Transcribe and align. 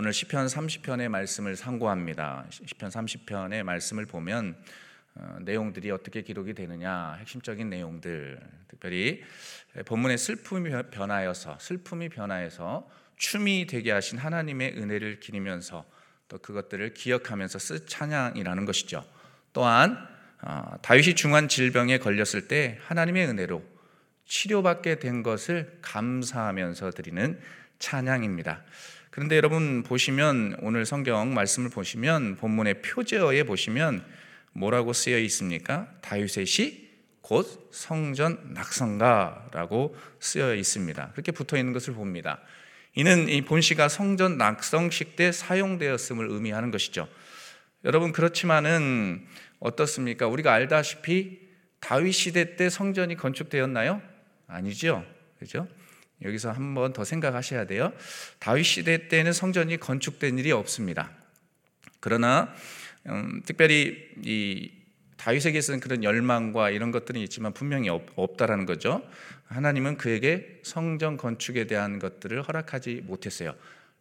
오늘 0.00 0.14
시편 0.14 0.46
30편의 0.46 1.08
말씀을 1.08 1.56
상고합니다. 1.56 2.46
시편 2.48 2.88
30편의 2.88 3.62
말씀을 3.64 4.06
보면 4.06 4.56
어, 5.14 5.36
내용들이 5.42 5.90
어떻게 5.90 6.22
기록이 6.22 6.54
되느냐 6.54 7.18
핵심적인 7.20 7.68
내용들 7.68 8.40
특별히 8.66 9.22
본문의 9.84 10.16
슬픔이 10.16 10.70
변하여서 10.90 11.58
슬픔이 11.60 12.08
변하여서 12.08 12.88
춤이 13.16 13.66
되게 13.66 13.90
하신 13.90 14.16
하나님의 14.16 14.78
은혜를 14.78 15.20
기리면서 15.20 15.84
또 16.28 16.38
그것들을 16.38 16.94
기억하면서 16.94 17.58
쓰 17.58 17.84
찬양이라는 17.84 18.64
것이죠. 18.64 19.04
또한 19.52 19.98
어, 20.40 20.78
다윗이 20.80 21.14
중한 21.14 21.46
질병에 21.46 21.98
걸렸을 21.98 22.48
때 22.48 22.78
하나님의 22.84 23.28
은혜로 23.28 23.62
치료받게 24.24 24.98
된 24.98 25.22
것을 25.22 25.78
감사하면서 25.82 26.92
드리는 26.92 27.38
찬양입니다. 27.78 28.64
그런데 29.10 29.36
여러분 29.36 29.82
보시면 29.82 30.58
오늘 30.60 30.86
성경 30.86 31.34
말씀을 31.34 31.68
보시면 31.68 32.36
본문의 32.36 32.80
표제어에 32.82 33.42
보시면 33.42 34.04
뭐라고 34.52 34.92
쓰여 34.92 35.18
있습니까? 35.18 35.88
다윗의 36.00 36.46
시곧 36.46 37.70
성전 37.72 38.52
낙성가라고 38.54 39.96
쓰여 40.20 40.54
있습니다. 40.54 41.10
그렇게 41.12 41.32
붙어 41.32 41.56
있는 41.56 41.72
것을 41.72 41.94
봅니다. 41.94 42.40
이는 42.94 43.28
이 43.28 43.42
본시가 43.42 43.88
성전 43.88 44.38
낙성식 44.38 45.16
때 45.16 45.32
사용되었음을 45.32 46.28
의미하는 46.30 46.70
것이죠. 46.70 47.08
여러분 47.84 48.12
그렇지만은 48.12 49.26
어떻습니까? 49.58 50.28
우리가 50.28 50.52
알다시피 50.52 51.40
다윗 51.80 52.12
시대 52.12 52.56
때 52.56 52.68
성전이 52.68 53.16
건축되었나요? 53.16 54.02
아니죠. 54.46 55.04
그죠? 55.38 55.66
여기서 56.22 56.50
한 56.52 56.74
번 56.74 56.92
더 56.92 57.04
생각하셔야 57.04 57.66
돼요. 57.66 57.92
다윗 58.38 58.64
시대 58.64 59.08
때는 59.08 59.32
성전이 59.32 59.78
건축된 59.78 60.38
일이 60.38 60.52
없습니다. 60.52 61.10
그러나 62.00 62.52
음, 63.06 63.42
특별히 63.44 64.08
이 64.22 64.70
다윗에게서는 65.16 65.80
그런 65.80 66.02
열망과 66.02 66.70
이런 66.70 66.90
것들이 66.92 67.22
있지만 67.24 67.52
분명히 67.52 67.88
없, 67.90 68.36
다라는 68.36 68.64
거죠. 68.66 69.02
하나님은 69.46 69.98
그에게 69.98 70.60
성전 70.62 71.16
건축에 71.16 71.66
대한 71.66 71.98
것들을 71.98 72.40
허락하지 72.42 73.02
못했어요. 73.04 73.54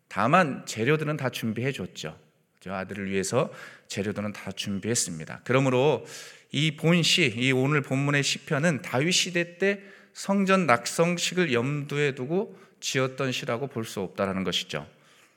다만 0.08 0.66
재료들은 0.66 1.18
다 1.18 1.30
준비해 1.30 1.72
줬죠. 1.72 2.18
아들을 2.66 3.10
위해서 3.10 3.52
재료들은 3.88 4.34
다 4.34 4.52
준비했습니다. 4.52 5.42
그러므로 5.44 6.06
이 6.52 6.76
본시, 6.76 7.34
이 7.36 7.52
오늘 7.52 7.82
본문의 7.82 8.24
시편은 8.24 8.82
다윗 8.82 9.12
시대 9.12 9.58
때 9.58 9.82
성전 10.20 10.66
낙성식을 10.66 11.54
염두에 11.54 12.14
두고 12.14 12.60
지었던 12.82 13.32
시라고 13.32 13.68
볼 13.68 13.86
수 13.86 14.02
없다라는 14.02 14.44
것이죠. 14.44 14.86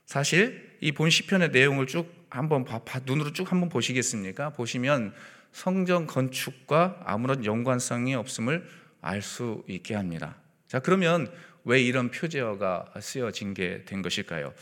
사실 0.07 0.77
이 0.81 0.91
본 0.91 1.09
시편의 1.09 1.51
내용을 1.51 1.87
쭉 1.87 2.13
한번 2.29 2.65
봐, 2.65 2.81
눈으로 3.05 3.33
쭉 3.33 3.53
한번 3.53 3.69
보시겠습니까? 3.69 4.51
보시면 4.51 5.15
성전 5.53 6.09
건축과 6.09 7.01
아무런 7.05 7.45
연관성이 7.45 8.17
없음을 8.17 8.67
알 9.01 9.23
수 9.23 9.63
있게 9.69 9.95
합니다. 9.95 10.35
자, 10.67 10.81
그러면 10.81 11.31
왜 11.65 11.81
이런 11.81 12.11
표제어가 12.11 12.87
쓰여진 13.01 13.55
게 13.55 13.85
된 13.85 14.03
것일까요? 14.03 14.53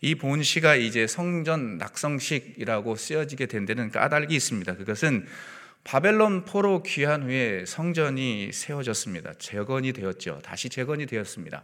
이 0.00 0.16
본시가 0.16 0.74
이제 0.74 1.06
성전 1.06 1.78
낙성식이라고 1.78 2.96
쓰여지게 2.96 3.46
된 3.46 3.64
데는 3.64 3.92
까닭이 3.92 4.34
있습니다. 4.34 4.74
그것은 4.74 5.24
바벨론 5.88 6.44
포로 6.44 6.82
귀한 6.82 7.22
후에 7.22 7.64
성전이 7.64 8.52
세워졌습니다. 8.52 9.32
재건이 9.38 9.94
되었죠. 9.94 10.38
다시 10.44 10.68
재건이 10.68 11.06
되었습니다. 11.06 11.62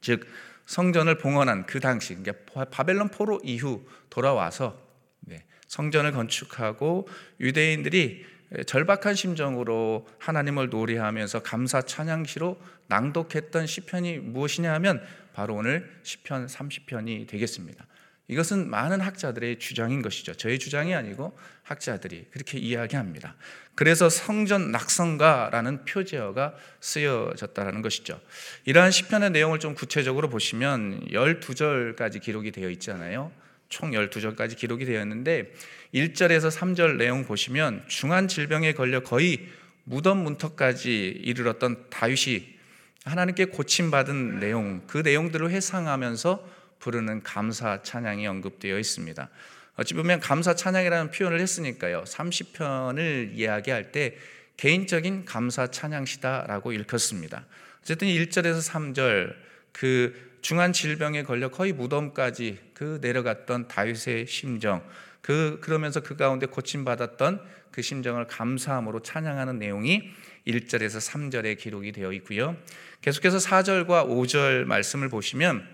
즉 0.00 0.24
성전을 0.66 1.18
봉헌한 1.18 1.66
그 1.66 1.80
당시, 1.80 2.14
그러니까 2.14 2.64
바벨론 2.66 3.08
포로 3.08 3.40
이후 3.42 3.88
돌아와서 4.08 4.80
네, 5.18 5.42
성전을 5.66 6.12
건축하고 6.12 7.08
유대인들이 7.40 8.24
절박한 8.68 9.16
심정으로 9.16 10.06
하나님을 10.20 10.68
노래하면서 10.68 11.42
감사 11.42 11.82
찬양시로 11.82 12.56
낭독했던 12.86 13.66
시편이 13.66 14.18
무엇이냐 14.18 14.72
하면 14.74 15.02
바로 15.32 15.56
오늘 15.56 15.90
시편 16.04 16.46
30편이 16.46 17.26
되겠습니다. 17.26 17.84
이것은 18.28 18.70
많은 18.70 19.00
학자들의 19.00 19.58
주장인 19.58 20.00
것이죠. 20.00 20.34
저의 20.34 20.58
주장이 20.58 20.94
아니고 20.94 21.36
학자들이 21.62 22.26
그렇게 22.30 22.58
이야기합니다. 22.58 23.36
그래서 23.74 24.08
성전 24.08 24.70
낙성가라는 24.70 25.84
표제어가 25.84 26.54
쓰여졌다는 26.80 27.82
것이죠. 27.82 28.20
이러한 28.64 28.92
시편의 28.92 29.30
내용을 29.30 29.58
좀 29.58 29.74
구체적으로 29.74 30.30
보시면 30.30 31.08
12절까지 31.10 32.22
기록이 32.22 32.50
되어 32.50 32.70
있잖아요. 32.70 33.30
총 33.68 33.90
12절까지 33.90 34.56
기록이 34.56 34.84
되어 34.84 35.02
있는데 35.02 35.52
1절에서 35.92 36.50
3절 36.50 36.96
내용 36.96 37.24
보시면 37.24 37.84
중한 37.88 38.28
질병에 38.28 38.72
걸려 38.72 39.02
거의 39.02 39.48
무덤 39.84 40.18
문턱까지 40.18 41.20
이르렀던 41.22 41.90
다윗이 41.90 42.54
하나님께 43.04 43.46
고침받은 43.46 44.40
내용, 44.40 44.82
그 44.86 44.98
내용들을 44.98 45.50
회상하면서 45.50 46.53
부르는 46.84 47.22
감사 47.22 47.82
찬양이 47.82 48.26
언급되어 48.26 48.78
있습니다. 48.78 49.28
어찌 49.76 49.94
보면 49.94 50.20
감사 50.20 50.54
찬양이라는 50.54 51.10
표현을 51.10 51.40
했으니까요. 51.40 52.04
30편을 52.04 53.32
이야기할 53.32 53.90
때 53.90 54.16
개인적인 54.58 55.24
감사 55.24 55.66
찬양시다라고 55.66 56.72
읽혔습니다. 56.72 57.46
어쨌든 57.80 58.08
1절에서 58.08 58.70
3절 58.70 59.34
그 59.72 60.38
중한 60.42 60.74
질병에 60.74 61.22
걸려 61.22 61.48
거의 61.50 61.72
무덤까지 61.72 62.58
그 62.74 62.98
내려갔던 63.00 63.68
다윗의 63.68 64.26
심정 64.26 64.84
그 65.22 65.58
그러면서 65.62 66.00
그 66.00 66.16
가운데 66.16 66.44
고침 66.44 66.84
받았던 66.84 67.40
그 67.70 67.80
심정을 67.80 68.26
감사함으로 68.26 69.00
찬양하는 69.00 69.58
내용이 69.58 70.02
1절에서 70.46 71.00
3절에 71.00 71.58
기록이 71.58 71.92
되어 71.92 72.12
있고요. 72.12 72.56
계속해서 73.00 73.38
4절과 73.38 74.06
5절 74.06 74.64
말씀을 74.64 75.08
보시면 75.08 75.66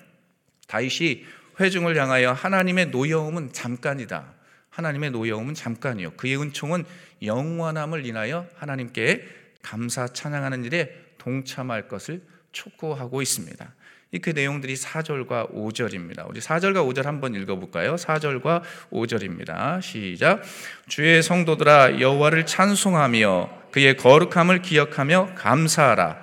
다윗이 0.70 1.24
회중을 1.58 1.96
향하여 2.00 2.32
하나님의 2.32 2.86
노여움은 2.86 3.52
잠깐이다. 3.52 4.32
하나님의 4.70 5.10
노여움은 5.10 5.54
잠깐이요. 5.54 6.12
그의 6.12 6.40
은총은 6.40 6.84
영원함을 7.22 8.06
인하여 8.06 8.46
하나님께 8.56 9.26
감사 9.62 10.06
찬양하는 10.06 10.64
일에 10.64 10.94
동참할 11.18 11.88
것을 11.88 12.22
촉구하고 12.52 13.20
있습니다. 13.20 13.74
그 14.22 14.30
내용들이 14.30 14.74
4절과 14.74 15.52
5절입니다. 15.52 16.28
우리 16.28 16.40
4절과 16.40 16.88
5절 16.88 17.02
한번 17.02 17.34
읽어볼까요? 17.34 17.96
4절과 17.96 18.62
5절입니다. 18.90 19.82
시작. 19.82 20.42
주의 20.88 21.22
성도들아 21.22 22.00
여호와를 22.00 22.46
찬송하며 22.46 23.70
그의 23.70 23.96
거룩함을 23.96 24.62
기억하며 24.62 25.34
감사하라. 25.36 26.22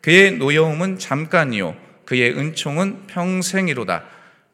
그의 0.00 0.32
노여움은 0.32 0.98
잠깐이요 0.98 1.85
그의 2.06 2.30
은총은 2.38 3.08
평생이로다. 3.08 4.04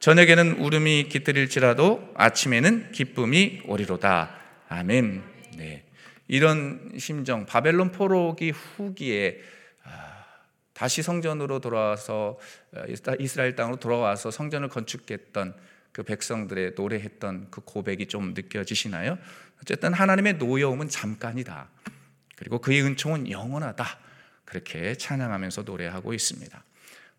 저녁에는 0.00 0.58
울음이 0.58 1.08
깃들일지라도 1.08 2.12
아침에는 2.16 2.90
기쁨이 2.90 3.62
오리로다. 3.66 4.34
아멘. 4.68 5.22
네. 5.56 5.84
이런 6.26 6.92
심정, 6.98 7.46
바벨론 7.46 7.92
포로기 7.92 8.50
후기에 8.50 9.40
아, 9.84 10.24
다시 10.72 11.02
성전으로 11.02 11.60
돌아와서 11.60 12.38
어, 12.74 12.82
이스라엘 13.20 13.54
땅으로 13.54 13.76
돌아와서 13.76 14.30
성전을 14.30 14.68
건축했던 14.68 15.54
그 15.92 16.02
백성들의 16.02 16.72
노래했던 16.74 17.48
그 17.50 17.60
고백이 17.60 18.06
좀 18.06 18.32
느껴지시나요? 18.34 19.18
어쨌든 19.60 19.92
하나님의 19.92 20.34
노여움은 20.34 20.88
잠깐이다. 20.88 21.68
그리고 22.34 22.58
그의 22.58 22.82
은총은 22.82 23.30
영원하다. 23.30 23.86
그렇게 24.46 24.94
찬양하면서 24.94 25.62
노래하고 25.62 26.14
있습니다. 26.14 26.64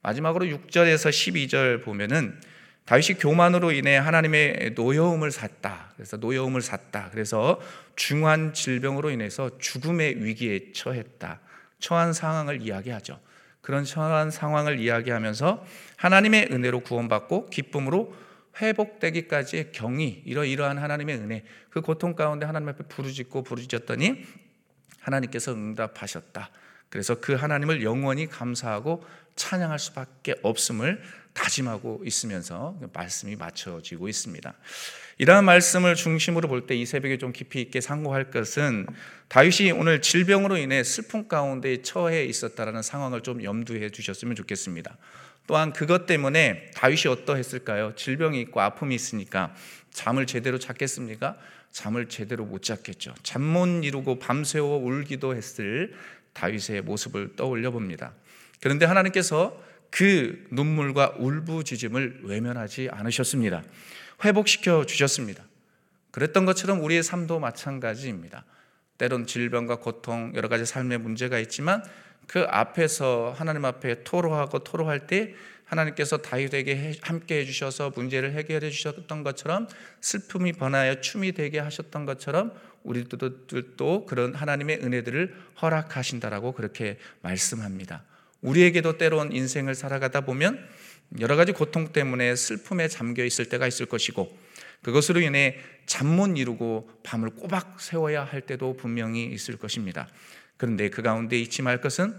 마지막으로 0.04 0.46
6절에서 0.46 1.10
12절 1.10 1.84
보면은 1.84 2.40
다윗이 2.86 3.18
교만으로 3.20 3.72
인해 3.72 3.96
하나님의 3.96 4.74
노여움을 4.76 5.32
샀다. 5.32 5.94
그래서 5.96 6.18
노여움을 6.18 6.62
샀다. 6.62 7.10
그래서 7.12 7.62
중한 7.96 8.54
질병으로 8.54 9.10
인해서 9.10 9.58
죽음의 9.58 10.24
위기에 10.24 10.74
처했다. 10.74 11.40
처한 11.80 12.12
상황을 12.12 12.62
이야기하죠. 12.62 13.20
그런 13.62 13.86
처한 13.86 14.30
상황을 14.30 14.80
이야기하면서 14.80 15.66
하나님의 15.96 16.50
은혜로 16.52 16.82
구원받고 16.82 17.50
기쁨으로 17.50 18.14
회복되기까지의 18.62 19.72
경이 19.72 20.24
이러이러한 20.26 20.78
하나님의 20.78 21.16
은혜 21.16 21.44
그 21.70 21.80
고통 21.80 22.14
가운데 22.16 22.46
하나님 22.46 22.68
앞에 22.68 22.84
부르짖고 22.90 23.44
부르짖었더니 23.44 24.26
하나님께서 25.00 25.54
응답하셨다. 25.54 26.50
그래서 26.94 27.16
그 27.16 27.34
하나님을 27.34 27.82
영원히 27.82 28.28
감사하고 28.28 29.04
찬양할 29.36 29.80
수밖에 29.80 30.36
없음을 30.44 31.02
다짐하고 31.34 32.04
있으면서 32.06 32.78
말씀이 32.94 33.36
맞춰지고 33.36 34.08
있습니다. 34.10 34.54
이러한 35.18 35.44
말씀을 35.44 35.96
중심으로 35.96 36.48
볼 36.48 36.68
때 36.68 36.76
이 36.76 36.86
새벽에 36.86 37.18
좀 37.18 37.34
깊이 37.34 37.62
있게 37.62 37.82
상고할 37.82 38.30
것은 38.30 38.86
다윗이 39.28 39.72
오늘 39.72 40.04
질병으로 40.04 40.58
인해 40.58 40.84
슬픔 40.84 41.28
가운데 41.28 41.82
처해 41.82 42.26
있었다라는 42.26 42.84
상황을 42.84 43.22
좀 43.22 43.44
염두해 43.44 43.90
주셨으면 43.90 44.36
좋겠습니다. 44.36 44.96
또한 45.48 45.74
그것 45.74 46.06
때문에 46.06 46.70
다윗이 46.76 47.08
어떠했을까요? 47.08 47.96
질병이 47.96 48.40
있고 48.42 48.62
아픔이 48.62 48.94
있으니까 48.94 49.56
잠을 49.90 50.28
제대로 50.28 50.60
잤겠습니까? 50.60 51.38
잠을 51.72 52.08
제대로 52.08 52.46
못 52.46 52.62
잤겠죠. 52.62 53.16
잠 53.24 53.42
못 53.42 53.66
이루고 53.84 54.20
밤새워 54.20 54.78
울기도 54.78 55.36
했을 55.36 55.96
다윗의 56.34 56.82
모습을 56.82 57.36
떠올려 57.36 57.72
봅니다. 57.72 58.14
그런데 58.62 58.86
하나님께서 58.86 59.62
그 59.90 60.46
눈물과 60.52 61.16
울부짖음을 61.20 62.22
외면하지 62.24 62.90
않으셨습니다. 62.92 63.64
회복시켜 64.24 64.86
주셨습니다. 64.86 65.44
그랬던 66.12 66.46
것처럼 66.46 66.84
우리의 66.84 67.04
삶도 67.04 67.40
마찬가지입니다. 67.40 68.46
때론 68.98 69.26
질병과 69.26 69.78
고통, 69.78 70.32
여러 70.36 70.48
가지 70.48 70.66
삶의 70.66 71.00
문제가 71.00 71.40
있지만 71.40 71.84
그 72.28 72.46
앞에서 72.48 73.34
하나님 73.38 73.66
앞에 73.66 74.04
토로하고 74.04 74.60
토로할 74.60 75.08
때 75.08 75.34
하나님께서 75.66 76.18
다윗에게 76.18 76.96
함께 77.02 77.40
해주셔서 77.40 77.94
문제를 77.96 78.34
해결해 78.34 78.70
주셨던 78.70 79.24
것처럼 79.24 79.68
슬픔이 80.02 80.54
번하여 80.54 81.02
춤이 81.02 81.32
되게 81.32 81.60
하셨던 81.60 82.06
것처럼 82.06 82.54
우리들도 82.84 84.06
그런 84.06 84.36
하나님의 84.36 84.80
은혜들을 84.84 85.36
허락하신다라고 85.62 86.52
그렇게 86.52 86.98
말씀합니다. 87.22 88.04
우리에게도 88.42 88.98
때론 88.98 89.32
인생을 89.32 89.74
살아가다 89.74 90.22
보면 90.22 90.68
여러 91.20 91.36
가지 91.36 91.52
고통 91.52 91.94
때문에 91.94 92.36
슬픔에 92.36 92.88
잠겨 92.88 93.24
있을 93.24 93.46
때가 93.46 93.68
있을 93.68 93.86
것이고 93.86 94.38
그것으로 94.82 95.22
인해 95.22 95.58
잠 95.86 96.08
못 96.08 96.38
이루고 96.38 96.90
밤을 97.04 97.32
꼬박 97.32 97.80
세워야 97.80 98.24
할 98.24 98.42
때도 98.42 98.76
분명히 98.76 99.26
있을 99.26 99.58
것입니다. 99.58 100.08
그런데 100.58 100.90
그 100.90 101.02
가운데 101.02 101.38
잊지 101.38 101.62
말 101.62 101.82
것은 101.82 102.18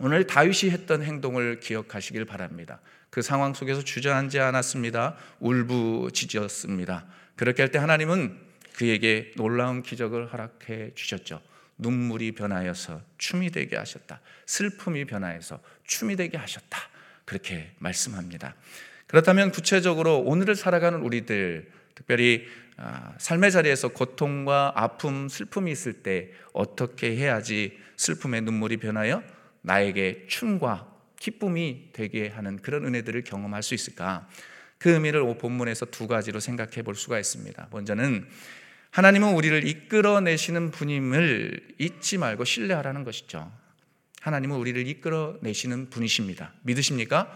오늘 0.00 0.26
다윗이 0.26 0.70
했던 0.70 1.02
행동을 1.02 1.60
기억하시길 1.60 2.24
바랍니다. 2.24 2.80
그 3.10 3.22
상황 3.22 3.52
속에서 3.54 3.82
주저앉지 3.82 4.40
않았습니다. 4.40 5.16
울부짖었습니다. 5.40 7.06
그렇게 7.36 7.62
할 7.62 7.70
때 7.70 7.78
하나님은 7.78 8.38
그에게 8.74 9.32
놀라운 9.36 9.82
기적을 9.82 10.32
허락해 10.32 10.92
주셨죠. 10.94 11.40
눈물이 11.78 12.32
변하여서 12.32 13.02
춤이 13.18 13.50
되게 13.50 13.76
하셨다. 13.76 14.20
슬픔이 14.46 15.04
변하여서 15.04 15.60
춤이 15.84 16.16
되게 16.16 16.38
하셨다. 16.38 16.78
그렇게 17.24 17.72
말씀합니다. 17.78 18.54
그렇다면 19.06 19.50
구체적으로 19.52 20.20
오늘을 20.20 20.54
살아가는 20.54 21.00
우리들, 21.00 21.70
특별히 21.94 22.46
아, 22.78 23.12
삶의 23.18 23.52
자리에서 23.52 23.88
고통과 23.88 24.72
아픔, 24.74 25.28
슬픔이 25.28 25.70
있을 25.70 26.02
때 26.02 26.30
어떻게 26.54 27.14
해야지 27.14 27.78
슬픔의 27.96 28.40
눈물이 28.40 28.78
변하여 28.78 29.22
나에게 29.62 30.26
춤과 30.28 30.88
기쁨이 31.18 31.88
되게 31.92 32.28
하는 32.28 32.58
그런 32.58 32.84
은혜들을 32.84 33.24
경험할 33.24 33.62
수 33.62 33.74
있을까? 33.74 34.28
그 34.78 34.90
의미를 34.90 35.22
본문에서 35.38 35.86
두 35.86 36.08
가지로 36.08 36.40
생각해 36.40 36.82
볼 36.82 36.96
수가 36.96 37.18
있습니다. 37.18 37.68
먼저는 37.70 38.26
하나님은 38.90 39.34
우리를 39.34 39.66
이끌어내시는 39.66 40.70
분임을 40.70 41.74
잊지 41.78 42.18
말고 42.18 42.44
신뢰하라는 42.44 43.04
것이죠. 43.04 43.50
하나님은 44.20 44.56
우리를 44.56 44.86
이끌어내시는 44.86 45.90
분이십니다. 45.90 46.52
믿으십니까? 46.62 47.32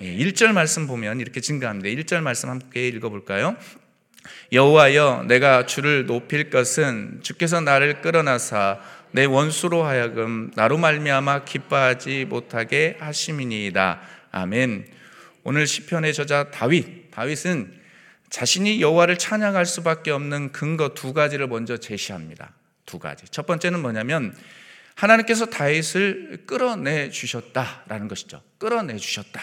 1절 0.00 0.48
예, 0.48 0.52
말씀 0.52 0.86
보면 0.86 1.20
이렇게 1.20 1.40
증가합니다. 1.40 1.88
1절 1.88 2.20
말씀 2.20 2.50
함께 2.50 2.88
읽어볼까요? 2.88 3.56
여호와여 4.52 5.24
내가 5.28 5.66
주를 5.66 6.06
높일 6.06 6.50
것은 6.50 7.20
주께서 7.22 7.60
나를 7.60 8.00
끌어나사 8.00 8.80
내 9.12 9.24
원수로 9.24 9.84
하여금 9.84 10.50
나로 10.54 10.76
말미암아 10.78 11.44
기뻐하지 11.44 12.26
못하게 12.26 12.96
하심이니이다. 13.00 14.00
아멘. 14.32 14.86
오늘 15.44 15.66
시편의 15.66 16.12
저자 16.12 16.50
다윗 16.50 17.10
다윗은 17.10 17.78
자신이 18.30 18.82
여호와를 18.82 19.16
찬양할 19.18 19.64
수밖에 19.64 20.10
없는 20.10 20.52
근거 20.52 20.90
두 20.90 21.14
가지를 21.14 21.46
먼저 21.46 21.78
제시합니다. 21.78 22.52
두 22.84 22.98
가지. 22.98 23.24
첫 23.30 23.46
번째는 23.46 23.80
뭐냐면 23.80 24.36
하나님께서 24.94 25.46
다윗을 25.46 26.44
끌어내 26.46 27.10
주셨다라는 27.10 28.08
것이죠. 28.08 28.42
끌어내 28.58 28.96
주셨다. 28.96 29.40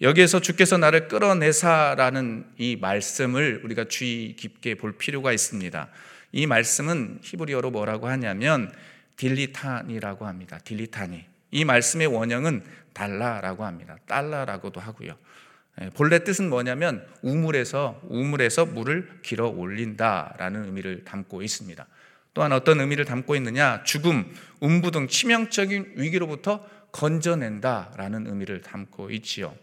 여기에서 0.00 0.40
주께서 0.40 0.78
나를 0.78 1.06
끌어내사라는 1.06 2.46
이 2.58 2.76
말씀을 2.80 3.60
우리가 3.64 3.84
주의 3.84 4.34
깊게 4.34 4.74
볼 4.74 4.98
필요가 4.98 5.32
있습니다. 5.32 5.88
이 6.32 6.46
말씀은 6.46 7.20
히브리어로 7.22 7.70
뭐라고 7.70 8.08
하냐면 8.08 8.72
딜리탄이라고 9.16 10.26
합니다. 10.26 10.58
딜리탄이. 10.64 11.24
이 11.50 11.64
말씀의 11.64 12.06
원형은 12.06 12.64
달라라고 12.94 13.64
합니다. 13.64 13.98
달라라고도 14.06 14.80
하고요. 14.80 15.16
예, 15.80 15.90
본래 15.90 16.24
뜻은 16.24 16.50
뭐냐면 16.50 17.06
우물에서 17.22 18.00
우물에서 18.08 18.66
물을 18.66 19.08
길어 19.22 19.48
올린다라는 19.48 20.64
의미를 20.64 21.04
담고 21.04 21.42
있습니다. 21.42 21.86
또한 22.34 22.52
어떤 22.52 22.80
의미를 22.80 23.04
담고 23.04 23.36
있느냐? 23.36 23.82
죽음, 23.84 24.34
음부 24.62 24.90
등 24.90 25.08
치명적인 25.08 25.94
위기로부터 25.96 26.66
건져낸다라는 26.92 28.26
의미를 28.26 28.60
담고 28.62 29.10
있지요. 29.10 29.54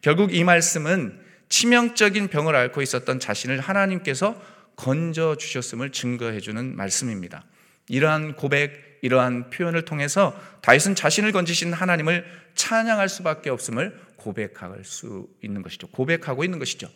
결국 0.00 0.34
이 0.34 0.44
말씀은 0.44 1.20
치명적인 1.48 2.28
병을 2.28 2.54
앓고 2.54 2.82
있었던 2.82 3.20
자신을 3.20 3.60
하나님께서 3.60 4.40
건져 4.76 5.36
주셨음을 5.36 5.92
증거해 5.92 6.40
주는 6.40 6.76
말씀입니다. 6.76 7.44
이러한 7.88 8.36
고백, 8.36 8.98
이러한 9.02 9.50
표현을 9.50 9.84
통해서 9.84 10.38
다윗은 10.62 10.94
자신을 10.94 11.32
건지신 11.32 11.72
하나님을 11.72 12.24
찬양할 12.54 13.08
수밖에 13.08 13.50
없음을 13.50 14.00
고백할 14.16 14.84
수 14.84 15.28
있는 15.42 15.62
것이죠. 15.62 15.88
고백하고 15.88 16.44
있는 16.44 16.58
것이죠. 16.58 16.88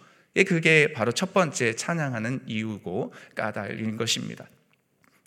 그게 0.47 0.93
바로 0.93 1.13
첫 1.13 1.35
번째 1.35 1.75
찬양하는 1.75 2.43
이유고 2.47 3.13
까닭인 3.35 3.97
것입니다. 3.97 4.47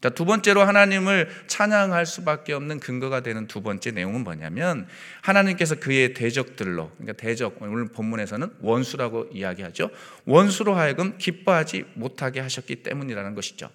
자, 0.02 0.10
두 0.10 0.26
번째로 0.26 0.64
하나님을 0.64 1.30
찬양할 1.46 2.08
수밖에 2.08 2.54
없는 2.54 2.80
근거가 2.80 3.22
되는 3.22 3.46
두 3.46 3.62
번째 3.62 3.92
내용은 3.92 4.24
뭐냐면 4.24 4.88
하나님께서 5.22 5.76
그의 5.76 6.16
대적들로 6.16 6.90
그러니까 6.98 7.14
대적 7.14 7.58
오늘 7.62 7.88
본문에서는 7.90 8.52
원수라고 8.62 9.30
이야기하죠. 9.32 9.92
원수로 10.26 10.74
하여금 10.74 11.18
기뻐하지 11.20 11.86
못하게 11.94 12.40
하셨기 12.40 12.78
때문이라는 12.78 13.36
것이죠. 13.36 13.70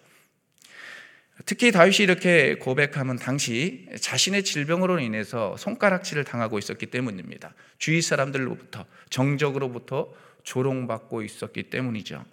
특히 1.45 1.71
다윗이 1.71 1.99
이렇게 2.01 2.57
고백하면 2.57 3.17
당시 3.17 3.87
자신의 4.01 4.43
질병으로 4.43 4.99
인해서 4.99 5.57
손가락질을 5.59 6.25
당하고 6.25 6.59
있었기 6.59 6.87
때문입니다. 6.87 7.55
주위 7.79 8.03
사람들로부터 8.03 8.87
정적으로부터 9.11 10.13
조롱받고 10.43 11.23
있었기 11.23 11.65
때문이죠. 11.65 12.25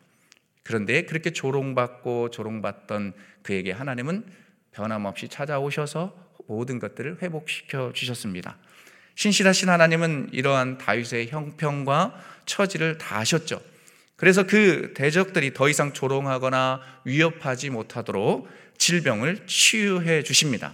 그런데 0.64 1.04
그렇게 1.04 1.32
조롱받고 1.32 2.30
조롱받던 2.32 3.14
그에게 3.42 3.72
하나님은 3.72 4.26
변함없이 4.72 5.28
찾아오셔서 5.28 6.16
모든 6.48 6.80
것들을 6.80 7.22
회복시켜 7.22 7.92
주셨습니다. 7.94 8.58
신실하신 9.16 9.70
하나님은 9.70 10.30
이러한 10.32 10.78
다윗의 10.78 11.28
형편과 11.28 12.20
처지를 12.46 12.98
다 12.98 13.18
아셨죠. 13.18 13.62
그래서 14.16 14.44
그 14.44 14.94
대적들이 14.96 15.54
더 15.54 15.70
이상 15.70 15.94
조롱하거나 15.94 16.82
위협하지 17.04 17.70
못하도록 17.70 18.48
질병을 18.78 19.46
치유해 19.48 20.24
주십니다. 20.24 20.74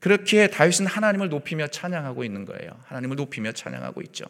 그렇기에 0.00 0.48
다윗은 0.48 0.86
하나님을 0.86 1.28
높이며 1.28 1.68
찬양하고 1.68 2.24
있는 2.24 2.44
거예요. 2.44 2.70
하나님을 2.84 3.16
높이며 3.16 3.52
찬양하고 3.52 4.00
있죠. 4.02 4.24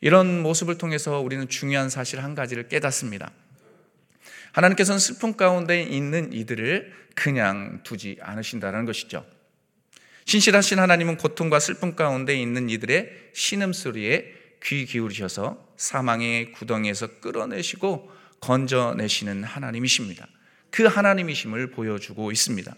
이런 0.00 0.42
모습을 0.42 0.78
통해서 0.78 1.20
우리는 1.20 1.48
중요한 1.48 1.90
사실 1.90 2.22
한 2.22 2.34
가지를 2.34 2.68
깨닫습니다. 2.68 3.32
하나님께서는 4.52 4.98
슬픔 4.98 5.36
가운데 5.36 5.82
있는 5.82 6.32
이들을 6.32 6.92
그냥 7.14 7.82
두지 7.82 8.18
않으신다는 8.20 8.84
것이죠. 8.84 9.24
신실하신 10.24 10.78
하나님은 10.78 11.16
고통과 11.16 11.58
슬픔 11.58 11.96
가운데 11.96 12.40
있는 12.40 12.70
이들의 12.70 13.30
신음소리에 13.32 14.40
귀 14.62 14.84
기울이셔서 14.84 15.74
사망의 15.76 16.52
구덩이에서 16.52 17.20
끌어내시고 17.20 18.10
건져내시는 18.40 19.44
하나님이십니다. 19.44 20.26
그 20.70 20.84
하나님이심을 20.84 21.70
보여주고 21.70 22.30
있습니다. 22.30 22.74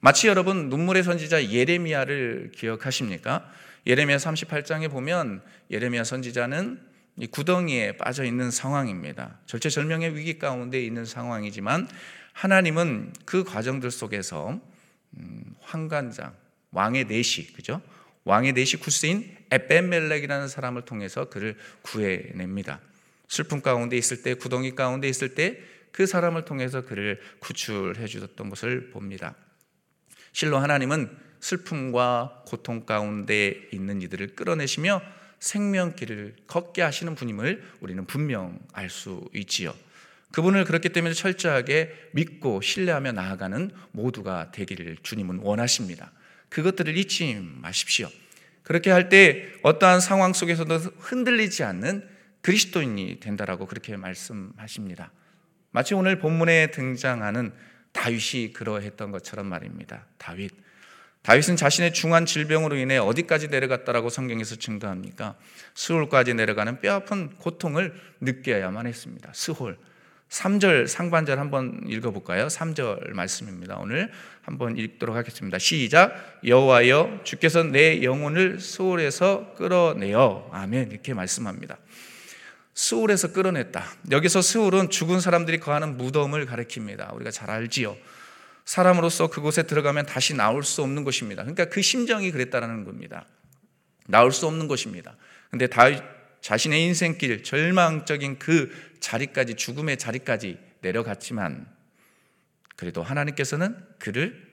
마치 0.00 0.28
여러분 0.28 0.68
눈물의 0.68 1.02
선지자 1.02 1.50
예레미야를 1.50 2.52
기억하십니까? 2.54 3.50
예레미야 3.86 4.18
38장에 4.18 4.90
보면 4.90 5.42
예레미야 5.70 6.04
선지자는 6.04 6.80
구덩이에 7.26 7.96
빠져 7.96 8.24
있는 8.24 8.50
상황입니다. 8.50 9.38
절체절명의 9.46 10.16
위기 10.16 10.38
가운데 10.38 10.82
있는 10.82 11.04
상황이지만 11.04 11.88
하나님은 12.32 13.12
그 13.24 13.44
과정들 13.44 13.90
속에서 13.90 14.60
음, 15.16 15.44
환관장 15.60 16.34
왕의 16.70 17.06
내시 17.06 17.52
그죠? 17.52 17.80
왕의 18.24 18.52
내시 18.52 18.76
구스인 18.76 19.36
에벤멜렉이라는 19.50 20.48
사람을 20.48 20.82
통해서 20.82 21.28
그를 21.28 21.56
구해냅니다. 21.82 22.80
슬픔 23.26 23.62
가운데 23.62 23.96
있을 23.96 24.22
때 24.22 24.34
구덩이 24.34 24.74
가운데 24.74 25.08
있을 25.08 25.34
때 25.34 25.78
그 25.92 26.06
사람을 26.06 26.44
통해서 26.44 26.82
그를 26.82 27.20
구출해 27.40 28.06
주셨던 28.06 28.50
것을 28.50 28.90
봅니다. 28.90 29.34
실로 30.32 30.58
하나님은 30.58 31.10
슬픔과 31.40 32.44
고통 32.46 32.86
가운데 32.86 33.68
있는 33.72 34.02
이들을 34.02 34.34
끌어내시며 34.36 35.00
생명길을 35.40 36.36
걷게 36.46 36.82
하시는 36.82 37.14
분임을 37.14 37.62
우리는 37.80 38.04
분명 38.06 38.58
알 38.72 38.90
수 38.90 39.28
있지요. 39.34 39.74
그분을 40.32 40.64
그렇기 40.64 40.90
때문에 40.90 41.14
철저하게 41.14 42.10
믿고 42.12 42.60
신뢰하며 42.60 43.12
나아가는 43.12 43.70
모두가 43.92 44.50
되기를 44.52 44.98
주님은 45.02 45.38
원하십니다. 45.38 46.12
그것들을 46.50 46.96
잊지 46.96 47.40
마십시오. 47.60 48.08
그렇게 48.62 48.90
할 48.90 49.08
때 49.08 49.46
어떠한 49.62 50.00
상황 50.00 50.34
속에서도 50.34 50.74
흔들리지 50.76 51.64
않는 51.64 52.06
그리스도인이 52.42 53.20
된다라고 53.20 53.66
그렇게 53.66 53.96
말씀하십니다. 53.96 55.12
마치 55.70 55.94
오늘 55.94 56.18
본문에 56.18 56.70
등장하는 56.70 57.52
다윗이 57.92 58.52
그러했던 58.52 59.10
것처럼 59.10 59.46
말입니다. 59.46 60.06
다윗. 60.18 60.52
다윗은 61.28 61.56
자신의 61.56 61.92
중한 61.92 62.24
질병으로 62.24 62.76
인해 62.76 62.96
어디까지 62.96 63.48
내려갔다라고 63.48 64.08
성경에서 64.08 64.56
증거합니까? 64.56 65.34
스홀까지 65.74 66.32
내려가는 66.32 66.80
뼈아픈 66.80 67.28
고통을 67.36 67.92
느껴야만 68.22 68.86
했습니다. 68.86 69.30
스홀. 69.34 69.76
3절 70.30 70.86
상반절 70.86 71.38
한번 71.38 71.82
읽어 71.86 72.12
볼까요? 72.12 72.46
3절 72.46 73.10
말씀입니다. 73.10 73.76
오늘 73.76 74.10
한번 74.40 74.78
읽도록 74.78 75.16
하겠습니다. 75.16 75.58
시작. 75.58 76.40
여호와여 76.46 77.20
주께서 77.24 77.62
내 77.62 78.02
영혼을 78.02 78.58
스홀에서 78.58 79.52
끌어내어 79.58 80.48
아멘 80.50 80.92
이렇게 80.92 81.12
말씀합니다. 81.12 81.76
스홀에서 82.72 83.32
끌어냈다. 83.32 83.84
여기서 84.12 84.40
스홀은 84.40 84.88
죽은 84.88 85.20
사람들이 85.20 85.60
거하는 85.60 85.98
무덤을 85.98 86.46
가리킵니다. 86.46 87.14
우리가 87.14 87.30
잘 87.30 87.50
알지요. 87.50 87.98
사람으로서 88.68 89.28
그곳에 89.28 89.62
들어가면 89.62 90.04
다시 90.04 90.34
나올 90.34 90.62
수 90.62 90.82
없는 90.82 91.02
것입니다. 91.02 91.42
그러니까 91.42 91.70
그 91.70 91.80
심정이 91.80 92.30
그랬다라는 92.30 92.84
겁니다. 92.84 93.24
나올 94.06 94.30
수 94.30 94.46
없는 94.46 94.68
것입니다. 94.68 95.16
근데 95.50 95.68
다윗 95.68 96.02
자신의 96.42 96.82
인생길 96.82 97.44
절망적인 97.44 98.38
그 98.38 98.70
자리까지 99.00 99.54
죽음의 99.54 99.96
자리까지 99.96 100.58
내려갔지만 100.82 101.66
그래도 102.76 103.02
하나님께서는 103.02 103.74
그를 103.98 104.46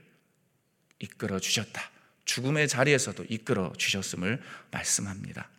이끌어 1.00 1.38
주셨다. 1.38 1.92
죽음의 2.24 2.70
자리에서도 2.70 3.26
이끌어 3.28 3.74
주셨음을 3.78 4.42
말씀합니다. 4.72 5.50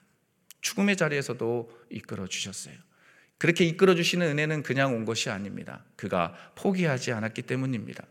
죽음의 0.62 0.96
자리에서도 0.96 1.78
이끌어 1.90 2.26
주셨어요. 2.26 2.74
그렇게 3.36 3.66
이끌어 3.66 3.94
주시는 3.94 4.26
은혜는 4.26 4.62
그냥 4.62 4.94
온 4.94 5.04
것이 5.04 5.28
아닙니다. 5.28 5.84
그가 5.96 6.34
포기하지 6.54 7.12
않았기 7.12 7.42
때문입니다. 7.42 8.06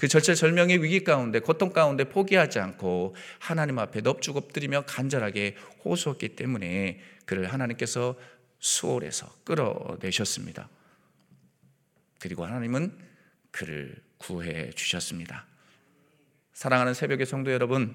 그 0.00 0.08
절체절명의 0.08 0.82
위기 0.82 1.04
가운데 1.04 1.40
고통 1.40 1.74
가운데 1.74 2.04
포기하지 2.04 2.58
않고 2.58 3.14
하나님 3.38 3.78
앞에 3.78 4.00
넙죽 4.00 4.34
엎드리며 4.34 4.84
간절하게 4.86 5.56
호소했기 5.84 6.36
때문에 6.36 7.00
그를 7.26 7.52
하나님께서 7.52 8.16
수월해서 8.60 9.30
끌어내셨습니다. 9.44 10.70
그리고 12.18 12.46
하나님은 12.46 12.96
그를 13.50 13.94
구해 14.16 14.70
주셨습니다. 14.70 15.44
사랑하는 16.54 16.94
새벽의 16.94 17.26
성도 17.26 17.52
여러분, 17.52 17.94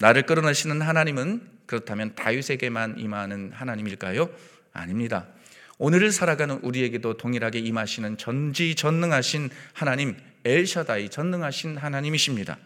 나를 0.00 0.24
끌어내시는 0.24 0.82
하나님은 0.82 1.40
그렇다면 1.64 2.16
다윗에게만 2.16 2.98
임하는 2.98 3.52
하나님일까요? 3.54 4.28
아닙니다. 4.74 5.26
오늘을 5.78 6.12
살아가는 6.12 6.56
우리에게도 6.56 7.16
동일하게 7.16 7.60
임하시는 7.60 8.18
전지전능하신 8.18 9.48
하나님 9.72 10.27
엘샤다이 10.44 11.08
전능하신 11.08 11.76
하나님이십니다. 11.76 12.58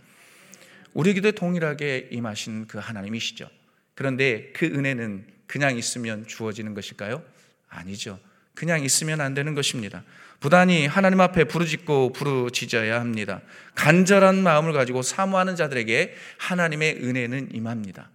우리에게도 0.95 1.33
동일하게 1.33 2.09
임하신 2.11 2.67
그 2.67 2.79
하나님이시죠. 2.79 3.49
그런데 3.95 4.51
그 4.55 4.67
은혜는 4.67 5.27
그냥 5.47 5.77
있으면 5.77 6.27
주어지는 6.27 6.75
것일까요? 6.75 7.23
아니죠. 7.69 8.19
그냥 8.55 8.85
있으면 8.85 9.21
안 9.21 9.35
되는 9.35 9.55
것입니다. 9.55 10.05
부단히 10.41 10.87
하나님 10.87 11.21
앞에 11.21 11.45
부르짖고 11.45 12.13
부르짖어야 12.13 13.01
합니다. 13.01 13.43
간절한 13.75 14.43
마음을 14.43 14.73
가지고 14.73 15.03
사모하는 15.03 15.57
자들에게 15.57 16.15
하나님의 16.39 16.99
은혜는 17.03 17.55
임합니다. 17.55 18.11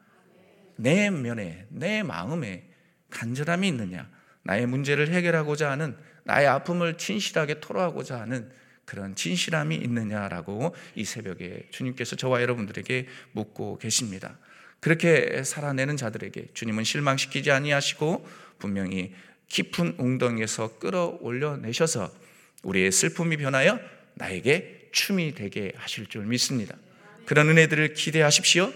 내 0.75 1.09
면에, 1.09 1.65
내 1.69 2.03
마음에 2.03 2.67
간절함이 3.09 3.67
있느냐? 3.69 4.09
나의 4.43 4.67
문제를 4.67 5.09
해결하고자 5.09 5.71
하는, 5.71 5.97
나의 6.23 6.47
아픔을 6.47 6.97
진실하게 6.97 7.59
토로하고자 7.59 8.19
하는 8.19 8.51
그런 8.87 9.15
진실함이 9.15 9.75
있느냐라고 9.75 10.73
이 10.95 11.03
새벽에 11.03 11.67
주님께서 11.71 12.15
저와 12.15 12.41
여러분들에게 12.41 13.05
묻고 13.33 13.79
계십니다. 13.79 14.39
그렇게 14.79 15.43
살아내는 15.43 15.97
자들에게 15.97 16.47
주님은 16.53 16.85
실망시키지 16.85 17.51
아니하시고 17.51 18.25
분명히 18.59 19.13
깊은 19.49 19.95
웅덩이에서 19.97 20.79
끌어올려 20.79 21.57
내셔서 21.57 22.09
우리의 22.63 22.93
슬픔이 22.93 23.35
변하여 23.35 23.77
나에게 24.15 24.89
춤이 24.93 25.35
되게 25.35 25.73
하실 25.75 26.07
줄 26.07 26.25
믿습니다. 26.25 26.75
그런 27.25 27.49
은혜들을 27.49 27.93
기대하십시오. 27.93 28.71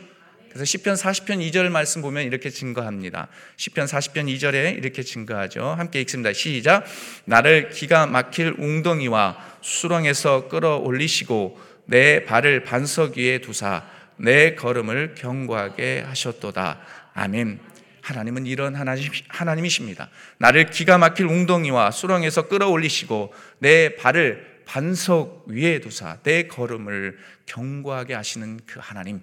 그래서 0.51 0.65
시편 0.65 0.96
40편 0.96 1.50
2절 1.50 1.70
말씀 1.70 2.01
보면 2.01 2.24
이렇게 2.24 2.50
증거합니다. 2.50 3.29
시편 3.55 3.86
40편 3.86 4.36
2절에 4.36 4.77
이렇게 4.77 5.01
증거하죠. 5.01 5.63
함께 5.63 6.01
읽습니다. 6.01 6.34
시작. 6.34 6.84
나를 7.25 7.70
기가 7.70 8.05
막힐 8.05 8.55
웅덩이와 8.58 9.58
수렁에서 9.62 10.50
끌어올리시고 10.50 11.60
내 11.86 12.25
발을 12.25 12.63
반석 12.63 13.17
위에 13.17 13.39
두사 13.39 13.86
내 14.17 14.55
걸음을 14.55 15.15
견고하게 15.15 16.03
하셨도다. 16.08 16.79
아멘. 17.13 17.60
하나님은 18.01 18.46
이런 18.46 18.75
하나님, 18.75 19.65
이십니다 19.65 20.10
나를 20.38 20.70
기가 20.70 20.98
막힐 20.98 21.27
웅덩이와 21.27 21.91
수렁에서 21.91 22.48
끌어올리시고 22.48 23.34
내 23.60 23.96
발을 23.96 24.63
반석 24.65 25.46
위에 25.48 25.79
두사 25.79 26.17
내 26.24 26.48
걸음을 26.48 27.17
견고하게 27.46 28.15
하시는 28.15 28.60
그 28.65 28.79
하나님. 28.81 29.22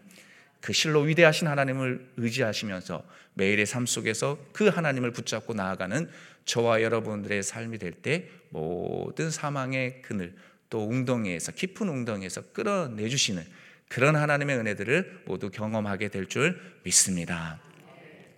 그 0.61 0.73
실로 0.73 1.00
위대하신 1.03 1.47
하나님을 1.47 2.12
의지하시면서 2.17 3.05
매일의 3.35 3.67
삶 3.67 3.87
속에서 3.87 4.38
그 4.53 4.69
하나님을 4.69 5.12
붙잡고 5.12 5.55
나아가는 5.55 6.11
저와 6.45 6.83
여러분들의 6.83 7.43
삶이 7.43 7.79
될 7.79 7.93
때 7.93 8.29
모든 8.50 9.31
사망의 9.31 10.03
그늘 10.03 10.35
또 10.71 10.87
웅덩이에서 10.87 11.53
깊은 11.53 11.88
웅덩이에서 11.88 12.53
끌어내 12.53 13.09
주시는 13.09 13.45
그런 13.88 14.17
하나님의 14.17 14.57
은혜들을 14.59 15.23
모두 15.27 15.50
경험하게 15.50 16.09
될 16.09 16.27
줄 16.27 16.61
믿습니다. 16.83 17.61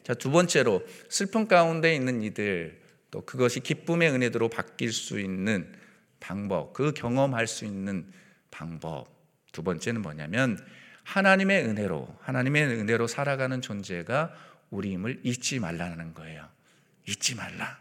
자, 0.02 0.14
두 0.14 0.30
번째로 0.30 0.82
슬픔 1.08 1.48
가운데 1.48 1.94
있는 1.94 2.22
이들 2.22 2.80
또 3.10 3.22
그것이 3.22 3.60
기쁨의 3.60 4.10
은혜로 4.10 4.48
바뀔 4.48 4.92
수 4.92 5.18
있는 5.18 5.72
방법, 6.20 6.72
그 6.72 6.92
경험할 6.92 7.46
수 7.46 7.64
있는 7.64 8.06
방법. 8.50 9.06
두 9.52 9.62
번째는 9.62 10.02
뭐냐면 10.02 10.58
하나님의 11.10 11.64
은혜로 11.64 12.08
하나님의 12.22 12.64
은혜로 12.66 13.08
살아가는 13.08 13.60
존재가 13.60 14.32
우리임을 14.70 15.20
잊지 15.24 15.58
말라는 15.58 16.14
거예요. 16.14 16.46
잊지 17.08 17.34
말라. 17.34 17.78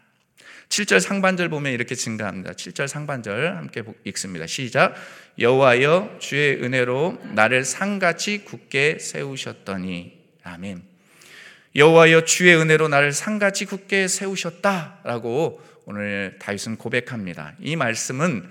7절 0.68 1.00
상반절 1.00 1.48
보면 1.48 1.72
이렇게 1.72 1.94
증가합니다. 1.94 2.52
7절 2.52 2.88
상반절 2.88 3.56
함께 3.56 3.84
읽습니다. 4.04 4.46
시작. 4.46 4.94
여호와여 5.38 6.16
주의 6.20 6.62
은혜로 6.62 7.22
나를 7.34 7.64
상같이 7.64 8.44
굳게 8.44 8.98
세우셨더니 8.98 10.18
아멘. 10.42 10.82
여호와여 11.76 12.24
주의 12.24 12.56
은혜로 12.56 12.88
나를 12.88 13.12
상같이 13.12 13.64
굳게 13.64 14.08
세우셨다라고 14.08 15.62
오늘 15.86 16.36
다윗은 16.40 16.76
고백합니다. 16.76 17.54
이 17.60 17.76
말씀은 17.76 18.48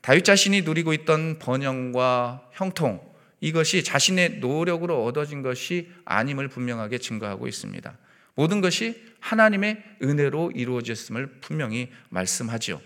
다윗 0.00 0.24
자신이 0.24 0.62
누리고 0.62 0.94
있던 0.94 1.38
번영과 1.38 2.48
형통 2.52 3.11
이것이 3.42 3.82
자신의 3.82 4.38
노력으로 4.38 5.04
얻어진 5.04 5.42
것이 5.42 5.90
아님을 6.04 6.46
분명하게 6.46 6.98
증거하고 6.98 7.48
있습니다. 7.48 7.98
모든 8.36 8.60
것이 8.60 9.02
하나님의 9.18 9.82
은혜로 10.00 10.52
이루어졌음을 10.54 11.40
분명히 11.40 11.90
말씀하죠. 12.08 12.80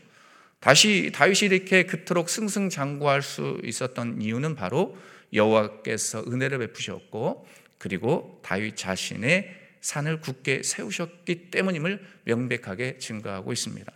다시 0.58 1.12
다윗이 1.14 1.54
이렇게 1.54 1.84
그토록 1.84 2.30
승승장구할 2.30 3.20
수 3.20 3.60
있었던 3.64 4.22
이유는 4.22 4.54
바로 4.54 4.96
여호와께서 5.34 6.24
은혜를 6.26 6.58
베푸셨고 6.58 7.46
그리고 7.76 8.40
다윗 8.42 8.76
자신의 8.76 9.54
산을 9.82 10.20
굳게 10.20 10.62
세우셨기 10.62 11.50
때문임을 11.50 12.02
명백하게 12.24 12.96
증거하고 12.96 13.52
있습니다. 13.52 13.92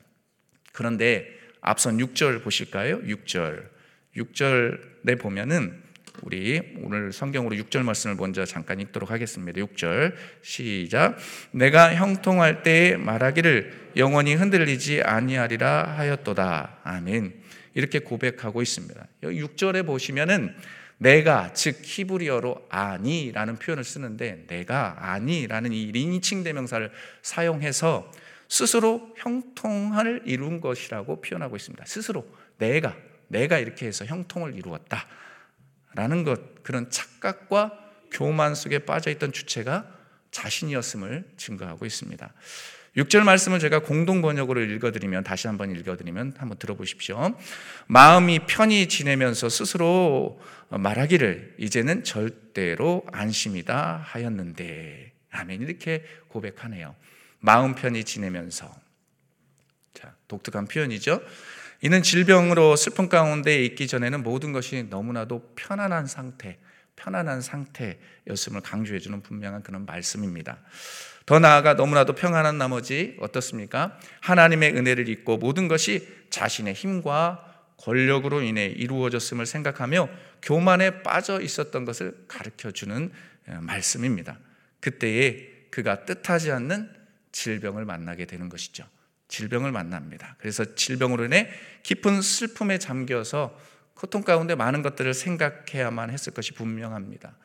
그런데 0.73 1.27
앞선 1.63 1.97
6절 1.97 2.45
보실까요? 2.45 3.01
6절. 3.01 3.67
6절에 4.17 5.19
보면은 5.19 5.90
우리 6.23 6.61
오늘 6.83 7.13
성경으로 7.13 7.57
6절 7.57 7.83
말씀을 7.83 8.17
먼저 8.17 8.45
잠깐 8.45 8.81
읽도록 8.81 9.11
하겠습니다. 9.11 9.61
6절 9.61 10.15
시작. 10.43 11.17
내가 11.53 11.95
형통할 11.95 12.63
때 12.63 12.97
말하기를 12.97 13.91
영원히 13.97 14.35
흔들리지 14.35 15.03
아니하리라 15.03 15.95
하였도다. 15.97 16.79
아멘. 16.85 17.41
이렇게 17.75 18.01
고백하고 18.01 18.63
있습니다. 18.63 19.07
6절에 19.23 19.87
보시면은 19.87 20.55
내가 20.99 21.53
즉 21.55 21.81
히브리어로 21.83 22.67
아니라는 22.69 23.57
표현을 23.57 23.85
쓰는데 23.85 24.45
내가 24.47 24.97
아니라는 25.13 25.73
이 25.73 25.93
린칭 25.93 26.45
대명사를 26.45 26.91
사용해서 27.23 28.13
스스로 28.49 29.15
형통을 29.17 30.23
이룬 30.27 30.61
것이라고 30.61 31.23
표현하고 31.23 31.57
있습니다. 31.57 31.85
스스로 31.87 32.27
내가 32.59 32.95
내가 33.29 33.59
이렇게 33.59 33.87
해서 33.87 34.05
형통을 34.05 34.57
이루었다 34.57 35.07
라는 35.95 36.25
것 36.25 36.63
그런 36.63 36.91
착각과 36.91 37.79
교만 38.11 38.55
속에 38.55 38.81
빠져 38.81 39.11
있던 39.11 39.33
주체가 39.33 39.87
자신이었음을 40.31 41.25
증거하고 41.37 41.87
있습니다. 41.87 42.33
6절 42.97 43.23
말씀을 43.23 43.61
제가 43.61 43.81
공동 43.81 44.21
번역으로 44.21 44.63
읽어드리면 44.63 45.23
다시 45.23 45.47
한번 45.47 45.75
읽어드리면 45.75 46.35
한번 46.39 46.59
들어보십시오. 46.59 47.37
마음이 47.87 48.41
편히 48.47 48.89
지내면서 48.89 49.49
스스로 49.49 50.41
말하기를 50.71 51.55
이제는 51.59 52.03
절대로 52.03 53.05
안심이다 53.13 54.03
하였는데 54.05 55.13
아멘 55.31 55.63
이렇게 55.63 56.05
고백하네요. 56.29 56.97
마음 57.39 57.75
편히 57.75 58.03
지내면서 58.03 58.75
자 59.95 60.15
독특한 60.27 60.67
표현이죠. 60.67 61.23
이는 61.83 62.03
질병으로 62.03 62.77
슬픔 62.77 63.09
가운데 63.09 63.65
있기 63.65 63.87
전에는 63.87 64.23
모든 64.23 64.53
것이 64.53 64.87
너무나도 64.91 65.55
편안한 65.57 66.07
상태, 66.07 66.59
편안한 66.97 67.41
상태였음을 67.41 68.61
강조해주는 68.63 69.23
분명한 69.23 69.63
그런 69.63 69.87
말씀입니다. 69.87 70.59
더 71.25 71.39
나아가 71.39 71.75
너무나도 71.75 72.15
평안한 72.15 72.59
나머지 72.59 73.17
어떻습니까? 73.21 73.99
하나님의 74.21 74.77
은혜를 74.77 75.09
잊고 75.09 75.39
모든 75.39 75.69
것이 75.69 76.07
자신의 76.29 76.75
힘과 76.75 77.47
권력으로 77.79 78.43
인해 78.43 78.67
이루어졌음을 78.67 79.47
생각하며 79.47 80.09
교만에 80.43 81.03
빠져 81.03 81.41
있었던 81.41 81.87
것을 81.87 82.25
가르쳐 82.29 82.71
주는 82.71 83.11
어, 83.47 83.59
말씀입니다. 83.63 84.39
그때에 84.81 85.49
그가 85.71 86.05
뜻하지 86.05 86.51
않는 86.53 86.91
질병을 87.33 87.85
만나게 87.87 88.27
되는 88.27 88.49
것이죠. 88.51 88.85
질병을 89.31 89.73
만납니다. 89.73 90.37
그래서 90.39 90.75
질병으로 90.75 91.25
인해 91.25 91.49
깊은 91.83 92.21
슬픔에 92.21 92.79
잠겨서 92.79 93.59
고통 93.95 94.23
가운데 94.23 94.55
많은 94.55 94.83
것들을 94.83 95.15
생각해야만 95.15 96.11
했을 96.11 96.35
것이 96.35 96.53
분명합니다. 96.53 97.37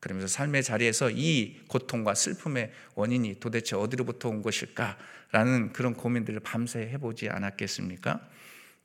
그러면서 0.00 0.26
삶의 0.26 0.62
자리에서 0.62 1.10
이 1.10 1.60
고통과 1.68 2.14
슬픔의 2.14 2.72
원인이 2.94 3.38
도대체 3.40 3.76
어디로부터 3.76 4.28
온 4.28 4.42
것일까라는 4.42 5.72
그런 5.72 5.94
고민들을 5.94 6.40
밤새 6.40 6.80
해보지 6.80 7.28
않았겠습니까? 7.28 8.20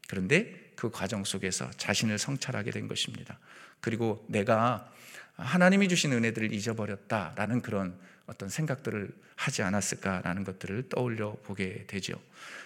그런데 0.08 0.72
그 0.76 0.92
과정 0.92 1.24
속에서 1.24 1.70
자신을 1.72 2.18
성찰하게 2.18 2.72
된 2.72 2.88
것입니다. 2.88 3.40
그리고 3.82 4.26
내가 4.30 4.92
하나님이 5.36 5.88
주신 5.88 6.14
은혜들을 6.14 6.54
잊어버렸다라는 6.54 7.62
그런 7.62 8.00
어떤 8.28 8.50
생각들을 8.50 9.10
하지 9.36 9.64
않았을까라는 9.64 10.44
것들을 10.44 10.90
떠올려 10.90 11.36
보게 11.44 11.86
되죠. 11.88 12.20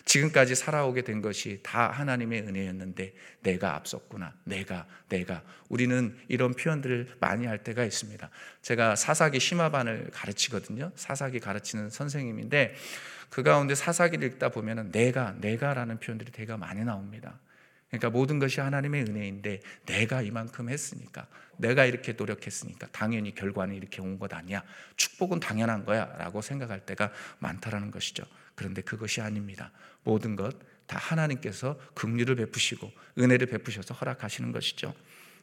지금까지 0.06 0.56
살아오게 0.56 1.04
된 1.04 1.22
것이 1.22 1.60
다 1.62 1.90
하나님의 1.92 2.42
은혜였는데 2.42 3.14
내가 3.44 3.76
앞섰구나. 3.76 4.34
내가 4.44 4.88
내가 5.08 5.44
우리는 5.70 6.18
이런 6.28 6.54
표현들을 6.54 7.18
많이 7.20 7.46
할 7.46 7.64
때가 7.64 7.84
있습니다. 7.86 8.30
제가 8.64 8.96
사사기 8.96 9.40
심화반을 9.40 10.10
가르치거든요. 10.12 10.92
사사기 10.96 11.40
가르치는 11.40 11.92
선생님인데 11.92 12.76
그 13.30 13.44
가운데 13.44 13.76
사사기를 13.76 14.28
읽다 14.28 14.50
보면은 14.50 14.92
내가 14.92 15.36
내가라는 15.40 16.00
표현들이 16.00 16.32
되게 16.32 16.56
많이 16.56 16.84
나옵니다. 16.84 17.40
그러니까 17.92 18.10
모든 18.10 18.40
것이 18.40 18.60
하나님의 18.60 19.04
은혜인데 19.04 19.62
내가 19.86 20.22
이만큼 20.22 20.70
했으니까 20.70 21.28
내가 21.58 21.86
이렇게 21.86 22.14
노력했으니까 22.14 22.88
당연히 22.92 23.36
결과는 23.36 23.76
이렇게 23.76 24.02
온 24.02 24.18
것 24.18 24.34
아니야. 24.34 24.64
축복은 24.96 25.40
당연한 25.40 25.86
거야라고 25.86 26.42
생각할 26.42 26.86
때가 26.86 27.12
많다라는 27.40 27.92
것이죠. 27.92 28.24
그런데 28.56 28.82
그것이 28.82 29.22
아닙니다. 29.22 29.72
모든 30.04 30.36
것 30.36 30.72
다 30.92 30.98
하나님께서 30.98 31.80
긍휼을 31.94 32.36
베푸시고 32.36 32.92
은혜를 33.18 33.48
베푸셔서 33.48 33.94
허락하시는 33.94 34.52
것이죠. 34.52 34.94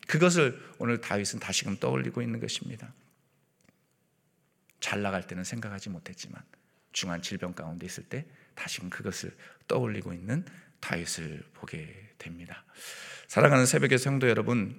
그것을 0.07 0.62
오늘 0.79 1.01
다윗은 1.01 1.40
다시금 1.40 1.79
떠올리고 1.79 2.20
있는 2.20 2.38
것입니다. 2.38 2.92
잘 4.79 5.01
나갈 5.01 5.27
때는 5.27 5.44
생각하지 5.44 5.88
못했지만 5.88 6.42
중한 6.92 7.23
질병 7.23 7.55
가운데 7.55 7.87
있을 7.87 8.05
때 8.05 8.27
다시금 8.55 8.90
그것을 8.90 9.35
떠올리고 9.66 10.12
있는 10.12 10.44
다윗을 10.81 11.43
보게 11.55 11.88
됩니다. 12.19 12.64
사랑하는 13.27 13.67
새벽의 13.67 13.99
성도 13.99 14.29
여러분, 14.29 14.77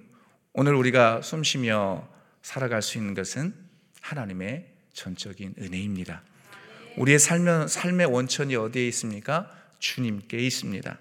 오늘 0.52 0.74
우리가 0.74 1.22
숨쉬며 1.22 2.08
살아갈 2.42 2.82
수 2.82 2.98
있는 2.98 3.14
것은 3.14 3.54
하나님의 4.00 4.66
전적인 4.92 5.54
은혜입니다. 5.58 6.22
우리의 6.96 7.18
삶의, 7.18 7.68
삶의 7.68 8.06
원천이 8.06 8.56
어디에 8.56 8.88
있습니까? 8.88 9.50
주님께 9.78 10.38
있습니다. 10.38 10.98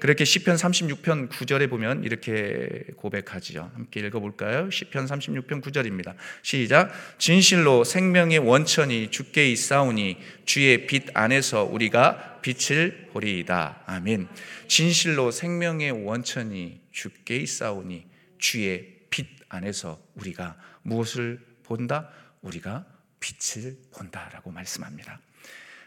그렇게 0.00 0.24
시편 0.24 0.56
36편 0.56 1.28
9절에 1.28 1.68
보면 1.68 2.04
이렇게 2.04 2.84
고백하지요. 2.96 3.70
함께 3.74 4.00
읽어 4.00 4.18
볼까요? 4.18 4.70
시편 4.70 5.04
36편 5.04 5.62
9절입니다. 5.62 6.14
시작. 6.42 6.90
진실로 7.18 7.84
생명의 7.84 8.38
원천이 8.38 9.10
주께 9.10 9.50
있사오니 9.50 10.18
주의 10.46 10.86
빛 10.86 11.04
안에서 11.12 11.64
우리가 11.64 12.29
빛을 12.42 13.08
보리이다. 13.12 13.82
아멘. 13.86 14.28
진실로 14.68 15.30
생명의 15.30 15.90
원천이 15.90 16.80
주께 16.90 17.36
있사오니 17.36 18.06
주의 18.38 19.00
빛 19.10 19.26
안에서 19.48 20.00
우리가 20.14 20.56
무엇을 20.82 21.40
본다? 21.62 22.10
우리가 22.42 22.86
빛을 23.20 23.76
본다라고 23.92 24.50
말씀합니다. 24.50 25.20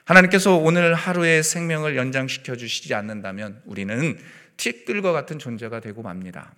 하나님께서 0.06 0.58
오늘 0.58 0.94
하루의 0.94 1.44
생명을 1.44 1.96
연장시켜 1.96 2.56
주시지 2.56 2.94
않는다면 2.94 3.62
우리는 3.66 4.18
티끌과 4.58 5.12
같은 5.14 5.40
존재가 5.40 5.80
되고 5.80 6.02
맙니다. 6.02 6.54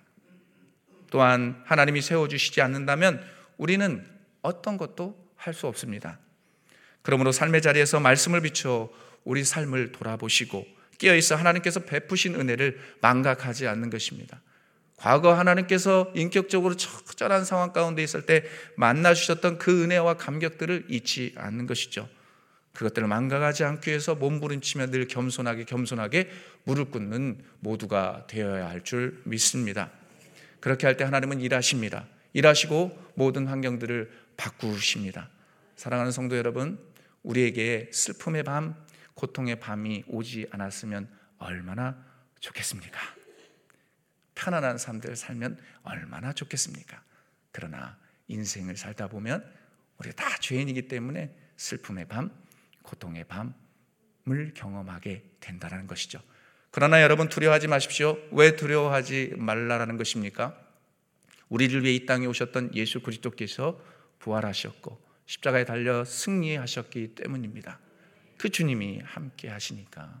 또한 1.10 1.62
하나님이 1.64 2.02
세워 2.02 2.28
주시지 2.28 2.60
않는다면 2.60 3.24
우리는 3.56 4.04
어떤 4.42 4.76
것도 4.76 5.26
할 5.36 5.54
수 5.54 5.68
없습니다. 5.68 6.18
그러므로 7.02 7.30
삶의 7.30 7.62
자리에서 7.62 8.00
말씀을 8.00 8.40
비춰 8.40 8.90
우리 9.26 9.44
삶을 9.44 9.92
돌아보시고 9.92 10.66
끼어 10.96 11.14
있어 11.14 11.36
하나님께서 11.36 11.80
베푸신 11.80 12.36
은혜를 12.36 12.78
망각하지 13.02 13.66
않는 13.68 13.90
것입니다. 13.90 14.40
과거 14.96 15.34
하나님께서 15.34 16.10
인격적으로 16.14 16.74
처절한 16.74 17.44
상황 17.44 17.74
가운데 17.74 18.02
있을 18.02 18.24
때 18.24 18.44
만나 18.76 19.12
주셨던 19.12 19.58
그 19.58 19.82
은혜와 19.84 20.14
감격들을 20.14 20.86
잊지 20.88 21.34
않는 21.36 21.66
것이죠. 21.66 22.08
그것들을 22.72 23.06
망각하지 23.08 23.64
않기 23.64 23.90
위해서 23.90 24.14
몸부림치며 24.14 24.86
늘 24.86 25.06
겸손하게 25.06 25.64
겸손하게 25.64 26.30
무릎 26.64 26.92
꿇는 26.92 27.42
모두가 27.60 28.26
되어야 28.26 28.68
할 28.68 28.82
줄 28.84 29.20
믿습니다. 29.24 29.90
그렇게 30.60 30.86
할 30.86 30.96
때 30.96 31.04
하나님은 31.04 31.40
일하십니다. 31.40 32.06
일하시고 32.32 33.12
모든 33.14 33.46
환경들을 33.46 34.10
바꾸십니다. 34.36 35.28
사랑하는 35.76 36.12
성도 36.12 36.36
여러분, 36.36 36.78
우리에게 37.22 37.90
슬픔의 37.92 38.44
밤, 38.44 38.74
고통의 39.16 39.58
밤이 39.58 40.04
오지 40.06 40.46
않았으면 40.50 41.08
얼마나 41.38 41.96
좋겠습니까? 42.40 43.00
편안한 44.34 44.76
삶들 44.76 45.16
살면 45.16 45.58
얼마나 45.82 46.32
좋겠습니까? 46.32 47.02
그러나 47.50 47.98
인생을 48.28 48.76
살다 48.76 49.08
보면 49.08 49.44
우리가 49.98 50.14
다 50.14 50.38
죄인이기 50.38 50.88
때문에 50.88 51.34
슬픔의 51.56 52.08
밤, 52.08 52.30
고통의 52.82 53.24
밤을 53.24 54.52
경험하게 54.54 55.24
된다는 55.40 55.86
것이죠. 55.86 56.20
그러나 56.70 57.02
여러분 57.02 57.30
두려워하지 57.30 57.68
마십시오. 57.68 58.18
왜 58.32 58.54
두려워하지 58.54 59.36
말라라는 59.38 59.96
것입니까? 59.96 60.60
우리를 61.48 61.82
위해 61.82 61.94
이 61.94 62.04
땅에 62.04 62.26
오셨던 62.26 62.74
예수 62.74 63.00
그리스도께서 63.00 63.80
부활하셨고 64.18 65.00
십자가에 65.24 65.64
달려 65.64 66.04
승리하셨기 66.04 67.14
때문입니다. 67.14 67.80
그 68.38 68.50
주님이 68.50 69.00
함께 69.04 69.48
하시니까 69.48 70.20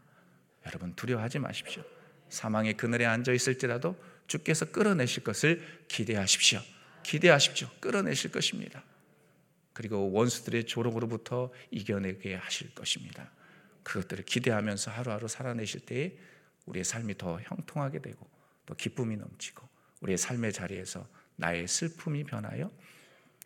여러분 0.66 0.94
두려워하지 0.94 1.38
마십시오. 1.38 1.82
사망의 2.28 2.76
그늘에 2.76 3.06
앉아 3.06 3.32
있을지라도 3.32 3.96
주께서 4.26 4.64
끌어내실 4.66 5.22
것을 5.22 5.62
기대하십시오. 5.88 6.60
기대하십시오. 7.02 7.68
끌어내실 7.80 8.32
것입니다. 8.32 8.82
그리고 9.72 10.10
원수들의 10.10 10.64
조롱으로부터 10.64 11.52
이겨내게 11.70 12.34
하실 12.34 12.74
것입니다. 12.74 13.30
그것들을 13.82 14.24
기대하면서 14.24 14.90
하루하루 14.90 15.28
살아내실 15.28 15.80
때에 15.80 16.16
우리의 16.64 16.84
삶이 16.84 17.18
더 17.18 17.38
형통하게 17.40 18.00
되고 18.00 18.28
또 18.64 18.74
기쁨이 18.74 19.16
넘치고 19.16 19.68
우리의 20.00 20.18
삶의 20.18 20.52
자리에서 20.52 21.06
나의 21.36 21.68
슬픔이 21.68 22.24
변하여 22.24 22.72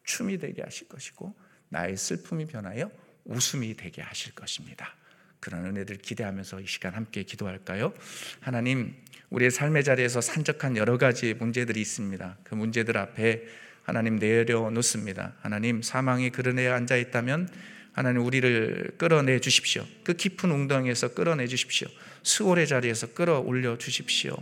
춤이 0.05 0.39
되게 0.39 0.63
하실 0.63 0.89
것이고 0.89 1.35
나의 1.69 1.97
슬픔이 1.97 2.47
변하여 2.47 2.91
웃음이 3.25 3.77
되게 3.77 4.03
하실 4.03 4.35
것입니다. 4.35 4.95
그런 5.41 5.65
은혜들 5.67 5.99
기대하면서 5.99 6.61
이 6.61 6.67
시간 6.67 6.95
함께 6.95 7.23
기도할까요? 7.23 7.95
하나님, 8.41 8.95
우리의 9.31 9.51
삶의 9.51 9.85
자리에서 9.85 10.21
산적한 10.21 10.77
여러 10.77 10.99
가지 10.99 11.35
문제들이 11.35 11.81
있습니다. 11.81 12.39
그 12.45 12.55
문제들 12.55 12.99
앞에 12.99 13.45
하나님 13.83 14.19
내려 14.19 14.71
놓습니다. 14.71 15.35
하나님 15.41 15.83
사망의 15.83 16.31
그른에 16.31 16.69
앉아 16.69 16.97
있다면 16.97 17.49
하나님 17.93 18.23
우리를 18.23 18.93
끌어내 18.99 19.41
주십시오. 19.41 19.85
그 20.05 20.13
깊은 20.13 20.51
웅덩이에서 20.51 21.15
끌어내 21.15 21.47
주십시오. 21.47 21.89
수월의 22.23 22.67
자리에서 22.67 23.15
끌어올려 23.15 23.79
주십시오. 23.79 24.37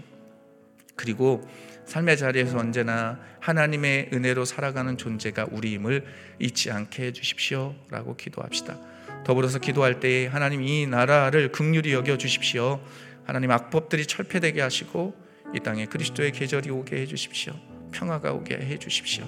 그리고 0.96 1.48
삶의 1.88 2.18
자리에서 2.18 2.58
언제나 2.58 3.18
하나님의 3.40 4.10
은혜로 4.12 4.44
살아가는 4.44 4.98
존재가 4.98 5.46
우리임을 5.50 6.04
잊지 6.38 6.70
않게 6.70 7.04
해 7.04 7.12
주십시오 7.12 7.74
라고 7.88 8.14
기도합시다. 8.14 8.76
더불어서 9.24 9.58
기도할 9.58 9.98
때에 9.98 10.26
하나님 10.26 10.62
이 10.62 10.86
나라를 10.86 11.50
극률히 11.50 11.94
여겨 11.94 12.18
주십시오. 12.18 12.78
하나님 13.24 13.50
악법들이 13.50 14.04
철폐되게 14.04 14.60
하시고 14.60 15.14
이 15.54 15.60
땅에 15.60 15.86
그리스도의 15.86 16.32
계절이 16.32 16.68
오게 16.68 16.96
해 16.96 17.06
주십시오. 17.06 17.54
평화가 17.92 18.34
오게 18.34 18.56
해 18.56 18.78
주십시오. 18.78 19.24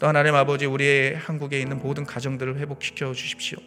또 0.00 0.08
하나님 0.08 0.34
아버지 0.34 0.66
우리의 0.66 1.14
한국에 1.14 1.60
있는 1.60 1.78
모든 1.78 2.04
가정들을 2.04 2.58
회복시켜 2.58 3.12
주십시오. 3.14 3.58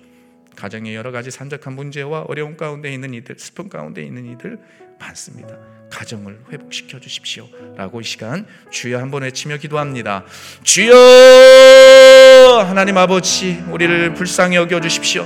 가정의 0.58 0.96
여러 0.96 1.12
가지 1.12 1.32
산적한 1.32 1.74
문제와 1.74 2.26
어려움 2.28 2.58
가운데 2.58 2.92
있는 2.92 3.14
이들, 3.14 3.36
슬픔 3.38 3.70
가운데 3.70 4.04
있는 4.04 4.26
이들 4.34 4.60
많습니다. 5.00 5.56
가정을 5.90 6.40
회복시켜 6.52 7.00
주십시오 7.00 7.48
라고 7.76 8.02
이 8.02 8.04
시간 8.04 8.46
주여 8.72 9.00
한번 9.00 9.22
외치며 9.24 9.58
기도합니다. 9.58 10.26
주여 10.64 10.96
하나님 12.68 12.98
아버지 12.98 13.64
우리를 13.70 14.16
불쌍히 14.16 14.58
여겨 14.58 14.82
주십시오. 14.82 15.26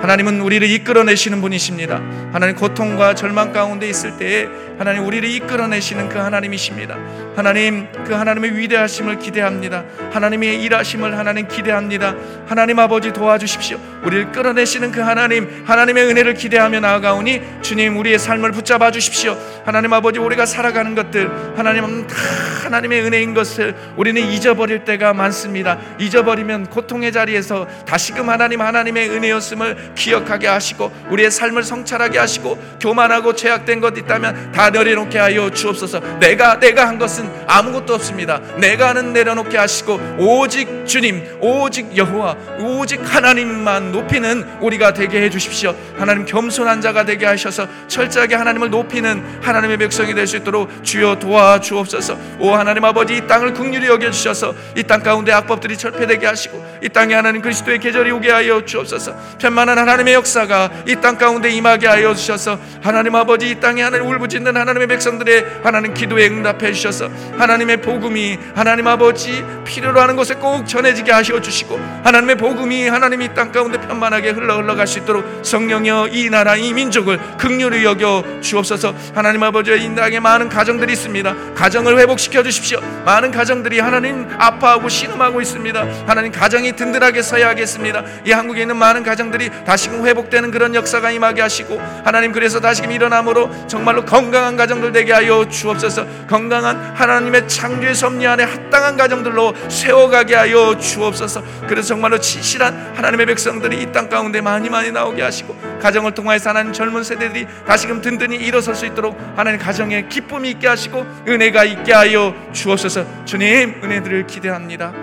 하나님은 0.00 0.40
우리를 0.40 0.68
이끌어내시는 0.70 1.40
분이십니다. 1.40 2.00
하나님 2.32 2.54
고통과 2.54 3.14
절망 3.14 3.52
가운데 3.52 3.88
있을 3.88 4.16
때에 4.16 4.46
하나님 4.78 5.04
우리를 5.04 5.28
이끌어내시는 5.28 6.08
그 6.08 6.18
하나님이십니다. 6.18 6.96
하나님 7.34 7.88
그 8.04 8.12
하나님의 8.12 8.56
위대하심을 8.56 9.18
기대합니다. 9.18 9.84
하나님의 10.12 10.62
일하심을 10.62 11.18
하나님 11.18 11.48
기대합니다. 11.48 12.14
하나님 12.46 12.78
아버지 12.78 13.12
도와주십시오. 13.12 13.78
우리를 14.04 14.30
끌어내시는 14.32 14.92
그 14.92 15.00
하나님 15.00 15.64
하나님의 15.66 16.04
은혜를 16.04 16.34
기대하며 16.34 16.80
나아가오니 16.80 17.42
주님 17.62 17.96
우리의 17.96 18.18
삶을 18.20 18.52
붙잡아 18.52 18.92
주십시오. 18.92 19.36
하나님 19.64 19.92
아버지 19.92 20.20
우리가 20.20 20.46
살아가는 20.46 20.94
것들 20.94 21.28
하나님은 21.56 22.06
다 22.06 22.16
하나님의 22.64 23.02
은혜인 23.02 23.34
것을 23.34 23.74
우리는 23.96 24.20
잊어버릴 24.20 24.84
때가 24.84 25.12
많습니다. 25.14 25.78
잊어버리면 25.98 26.66
고통의 26.66 27.12
자리에서 27.12 27.66
다시금 27.86 28.28
하나님 28.28 28.60
하나님의 28.60 29.10
은혜였음을 29.10 29.87
기억하게 29.94 30.46
하시고 30.46 30.90
우리의 31.10 31.30
삶을 31.30 31.62
성찰하게 31.62 32.18
하시고 32.18 32.58
교만하고 32.80 33.34
죄악된 33.34 33.80
것 33.80 33.96
있다면 33.96 34.52
다 34.52 34.70
내려놓게 34.70 35.18
하여 35.18 35.50
주옵소서. 35.50 36.00
내가 36.20 36.58
내가 36.60 36.86
한 36.88 36.98
것은 36.98 37.28
아무것도 37.46 37.94
없습니다. 37.94 38.40
내가는 38.58 39.12
내려놓게 39.12 39.56
하시고 39.58 40.00
오직 40.18 40.86
주님, 40.86 41.26
오직 41.40 41.96
여호와, 41.96 42.36
오직 42.60 43.00
하나님만 43.04 43.92
높이는 43.92 44.46
우리가 44.60 44.92
되게 44.92 45.22
해 45.22 45.30
주십시오. 45.30 45.74
하나님 45.98 46.24
겸손한 46.24 46.80
자가 46.80 47.04
되게 47.04 47.26
하셔서 47.26 47.66
철저하게 47.88 48.34
하나님을 48.34 48.70
높이는 48.70 49.22
하나님의 49.42 49.76
백성이 49.78 50.14
될 50.14 50.28
수 50.28 50.36
있도록 50.36 50.84
주여 50.84 51.18
도와 51.18 51.58
주옵소서. 51.58 52.18
오 52.38 52.50
하나님 52.52 52.84
아버지 52.84 53.16
이 53.16 53.26
땅을 53.26 53.54
긍휼히 53.54 53.86
여겨 53.86 54.10
주셔서 54.10 54.54
이 54.76 54.82
땅 54.82 55.02
가운데 55.02 55.32
악법들이 55.32 55.76
철폐되게 55.78 56.26
하시고 56.26 56.62
이 56.82 56.88
땅에 56.90 57.14
하나님 57.14 57.40
그리스도의 57.40 57.78
계절이 57.78 58.10
오게 58.10 58.30
하여 58.30 58.62
주옵소서. 58.64 59.14
편만한 59.38 59.77
하나님의 59.78 60.14
역사가 60.14 60.70
이 60.86 60.96
땅 61.00 61.16
가운데 61.16 61.48
임하게 61.50 61.86
하여 61.86 62.12
주셔서 62.14 62.58
하나님 62.82 63.14
아버지 63.14 63.48
이 63.48 63.54
땅에 63.60 63.82
하나님 63.82 64.08
울부짖는 64.08 64.56
하나님의 64.56 64.88
백성들의 64.88 65.60
하나님 65.62 65.94
기도에 65.94 66.26
응답해 66.26 66.72
주셔서 66.72 67.08
하나님의 67.38 67.80
복음이 67.82 68.36
하나님 68.54 68.86
아버지 68.88 69.44
필요로 69.64 70.00
하는 70.00 70.16
곳에 70.16 70.34
꼭 70.34 70.66
전해지게 70.66 71.12
하시어 71.12 71.40
주시고 71.40 71.78
하나님의 72.04 72.36
복음이 72.36 72.88
하나님 72.88 73.22
이 73.22 73.28
땅 73.34 73.52
가운데 73.52 73.78
편만하게 73.80 74.30
흘러 74.30 74.56
흘러갈 74.56 74.86
수 74.86 74.98
있도록 74.98 75.24
성령여 75.44 76.08
이 76.10 76.28
나라 76.30 76.56
이 76.56 76.72
민족을 76.72 77.18
극률히 77.38 77.84
여겨 77.84 78.40
주옵소서. 78.40 78.94
하나님 79.14 79.42
아버지 79.42 79.70
이 79.72 79.94
땅에 79.94 80.18
많은 80.18 80.48
가정들이 80.48 80.92
있습니다. 80.94 81.54
가정을 81.54 81.98
회복시켜 81.98 82.42
주십시오. 82.42 82.80
많은 83.04 83.30
가정들이 83.30 83.78
하나님 83.80 84.26
아파하고 84.38 84.88
신음하고 84.88 85.40
있습니다. 85.40 85.86
하나님 86.06 86.32
가정이 86.32 86.72
든든하게 86.72 87.22
서야 87.22 87.48
하겠습니다. 87.50 88.02
이 88.24 88.32
한국에 88.32 88.62
있는 88.62 88.76
많은 88.76 89.02
가정들이 89.02 89.50
다시금 89.68 90.06
회복되는 90.06 90.50
그런 90.50 90.74
역사가 90.74 91.10
임하게 91.10 91.42
하시고 91.42 91.78
하나님 92.02 92.32
그래서 92.32 92.58
다시금 92.58 92.90
일어남으로 92.90 93.66
정말로 93.66 94.02
건강한 94.02 94.56
가정들 94.56 94.92
되게 94.92 95.12
하여 95.12 95.46
주옵소서. 95.46 96.26
건강한 96.26 96.78
하나님의 96.94 97.46
창조의 97.46 97.94
섭리 97.94 98.26
안에 98.26 98.44
합당한 98.44 98.96
가정들로 98.96 99.52
세워가게 99.68 100.34
하여 100.34 100.78
주옵소서. 100.78 101.42
그래서 101.68 101.88
정말로 101.88 102.18
진실한 102.18 102.94
하나님의 102.96 103.26
백성들이 103.26 103.82
이 103.82 103.92
땅 103.92 104.08
가운데 104.08 104.40
많이 104.40 104.70
많이 104.70 104.90
나오게 104.90 105.20
하시고 105.22 105.54
가정을 105.82 106.12
통하여서 106.12 106.48
하나님 106.50 106.72
젊은 106.72 107.04
세대들이 107.04 107.46
다시금 107.66 108.00
든든히 108.00 108.36
일어설 108.36 108.74
수 108.74 108.86
있도록 108.86 109.18
하나님 109.36 109.58
가정에 109.60 110.08
기쁨이 110.08 110.50
있게 110.52 110.66
하시고 110.66 111.04
은혜가 111.28 111.64
있게 111.64 111.92
하여 111.92 112.34
주옵소서. 112.52 113.26
주님 113.26 113.82
은혜들을 113.84 114.26
기대합니다. 114.26 114.94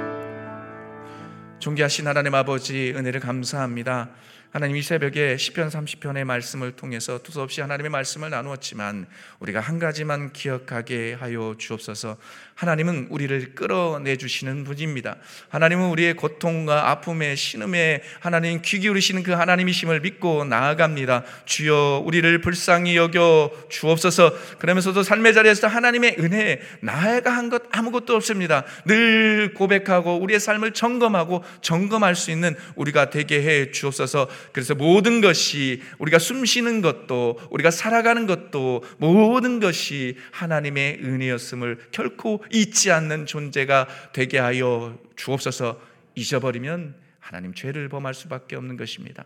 존귀하신 1.60 2.08
하나님 2.08 2.34
아버지 2.34 2.94
은혜를 2.96 3.20
감사합니다 3.20 4.10
하나님 4.56 4.78
이 4.78 4.82
새벽에 4.82 5.36
시편 5.36 5.68
30편의 5.68 6.24
말씀을 6.24 6.78
통해서 6.78 7.22
두서없이 7.22 7.60
하나님의 7.60 7.90
말씀을 7.90 8.30
나누었지만 8.30 9.06
우리가 9.40 9.60
한 9.60 9.80
가지만 9.80 10.32
기억하게 10.32 11.12
하여 11.16 11.56
주옵소서. 11.58 12.16
하나님은 12.56 13.08
우리를 13.10 13.54
끌어내 13.54 14.16
주시는 14.16 14.64
분입니다. 14.64 15.18
하나님은 15.50 15.90
우리의 15.90 16.16
고통과 16.16 16.90
아픔에 16.90 17.36
신음에 17.36 18.02
하나님 18.20 18.62
귀 18.64 18.80
기울이시는 18.80 19.24
그 19.24 19.34
하나님이심을 19.34 20.00
믿고 20.00 20.46
나아갑니다. 20.46 21.24
주여 21.46 22.04
우리를 22.06 22.42
불쌍히 22.42 22.96
여겨 22.96 23.52
주옵소서. 23.70 24.34
그러면서도 24.60 25.04
삶의 25.04 25.34
자리에서 25.34 25.68
하나님의 25.68 26.16
은혜 26.20 26.62
나가 26.82 27.32
한 27.32 27.46
것 27.50 27.64
아무것도 27.72 28.16
없습니다. 28.16 28.64
늘 28.86 29.54
고백하고 29.54 30.18
우리의 30.18 30.40
삶을 30.40 30.72
점검하고 30.72 31.44
점검할 31.62 32.16
수 32.16 32.32
있는 32.32 32.56
우리가 32.76 33.10
되게 33.10 33.42
해 33.44 33.72
주옵소서. 33.72 34.28
그래서 34.52 34.74
모든 34.74 35.22
것이 35.22 35.82
우리가 36.00 36.20
숨 36.20 36.46
쉬는 36.46 36.82
것도 36.82 37.40
우리가 37.52 37.70
살아가는 37.70 38.26
것도 38.26 38.84
모든 38.98 39.60
것이 39.60 40.18
하나님의 40.32 41.02
은혜였음을 41.04 41.80
결코 41.92 42.44
잊지 42.52 42.92
않는 42.92 43.26
존재가 43.26 43.88
되게 44.14 44.38
하여 44.38 44.98
주옵소서 45.16 45.82
잊어버리면 46.16 46.96
하나님 47.20 47.54
죄를 47.54 47.90
범할 47.90 48.14
수밖에 48.14 48.56
없는 48.56 48.78
것입니다. 48.78 49.26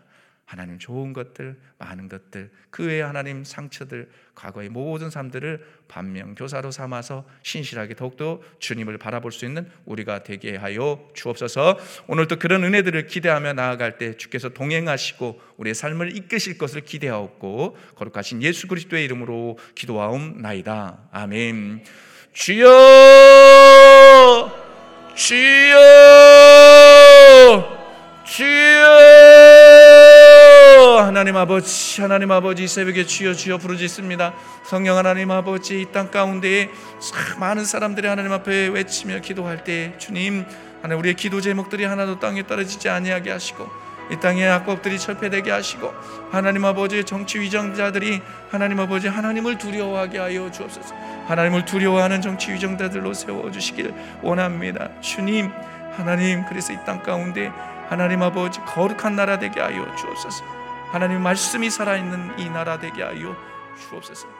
하나님 0.50 0.80
좋은 0.80 1.12
것들, 1.12 1.56
많은 1.78 2.08
것들, 2.08 2.50
그 2.70 2.86
외에 2.86 3.02
하나님 3.02 3.44
상처들, 3.44 4.10
과거의 4.34 4.68
모든 4.68 5.08
삶들을 5.08 5.64
반면 5.86 6.34
교사로 6.34 6.72
삼아서 6.72 7.24
신실하게 7.44 7.94
더욱더 7.94 8.40
주님을 8.58 8.98
바라볼 8.98 9.30
수 9.30 9.44
있는 9.44 9.70
우리가 9.84 10.24
되게 10.24 10.56
하여 10.56 11.08
주옵소서. 11.14 11.78
오늘도 12.08 12.40
그런 12.40 12.64
은혜들을 12.64 13.06
기대하며 13.06 13.52
나아갈 13.52 13.96
때 13.96 14.16
주께서 14.16 14.48
동행하시고 14.48 15.40
우리의 15.58 15.76
삶을 15.76 16.16
이끄실 16.16 16.58
것을 16.58 16.80
기대하옵고 16.80 17.76
거룩하신 17.94 18.42
예수 18.42 18.66
그리스도의 18.66 19.04
이름으로 19.04 19.56
기도하옵나이다. 19.76 21.10
아멘. 21.12 21.84
주여, 22.32 22.66
주여, 25.14 25.78
주여. 28.24 28.90
하나님 31.04 31.36
아버지, 31.36 32.00
하나님 32.00 32.30
아버지 32.30 32.66
새벽에 32.68 33.04
주여 33.04 33.34
주여 33.34 33.58
부르짖습니다. 33.58 34.32
성령 34.64 34.96
하나님 34.96 35.30
아버지 35.32 35.80
이 35.82 35.86
땅 35.92 36.10
가운데에 36.10 36.70
많은 37.38 37.64
사람들이 37.64 38.06
하나님 38.06 38.32
앞에 38.32 38.68
외치며 38.68 39.18
기도할 39.20 39.64
때 39.64 39.94
주님 39.98 40.44
하나님 40.82 41.00
우리의 41.00 41.14
기도 41.16 41.40
제목들이 41.40 41.84
하나도 41.84 42.20
땅에 42.20 42.46
떨어지지 42.46 42.88
아니하게 42.88 43.32
하시고 43.32 43.68
이 44.10 44.16
땅의 44.18 44.48
악법들이 44.50 44.98
철폐되게 44.98 45.50
하시고 45.50 45.92
하나님 46.30 46.64
아버지의 46.64 47.04
정치 47.04 47.38
위정자들이 47.38 48.20
하나님 48.50 48.80
아버지 48.80 49.08
하나님을 49.08 49.58
두려워하게 49.58 50.18
하여 50.18 50.50
주옵소서. 50.50 50.94
하나님을 51.28 51.64
두려워하는 51.64 52.20
정치 52.20 52.52
위정자들로 52.52 53.14
세워 53.14 53.50
주시길 53.50 53.94
원합니다. 54.22 55.00
주님, 55.00 55.50
하나님 55.96 56.44
그래서 56.46 56.72
이 56.72 56.76
땅 56.84 57.02
가운데 57.02 57.52
하나님 57.88 58.22
아버지 58.22 58.60
거룩한 58.60 59.14
나라 59.16 59.38
되게 59.38 59.60
하여 59.60 59.94
주옵소서. 59.96 60.44
하나님 60.90 61.22
말씀이 61.22 61.70
살아있는 61.70 62.38
이 62.38 62.50
나라 62.50 62.78
되게 62.78 63.02
하여 63.02 63.36
주옵소서. 63.88 64.39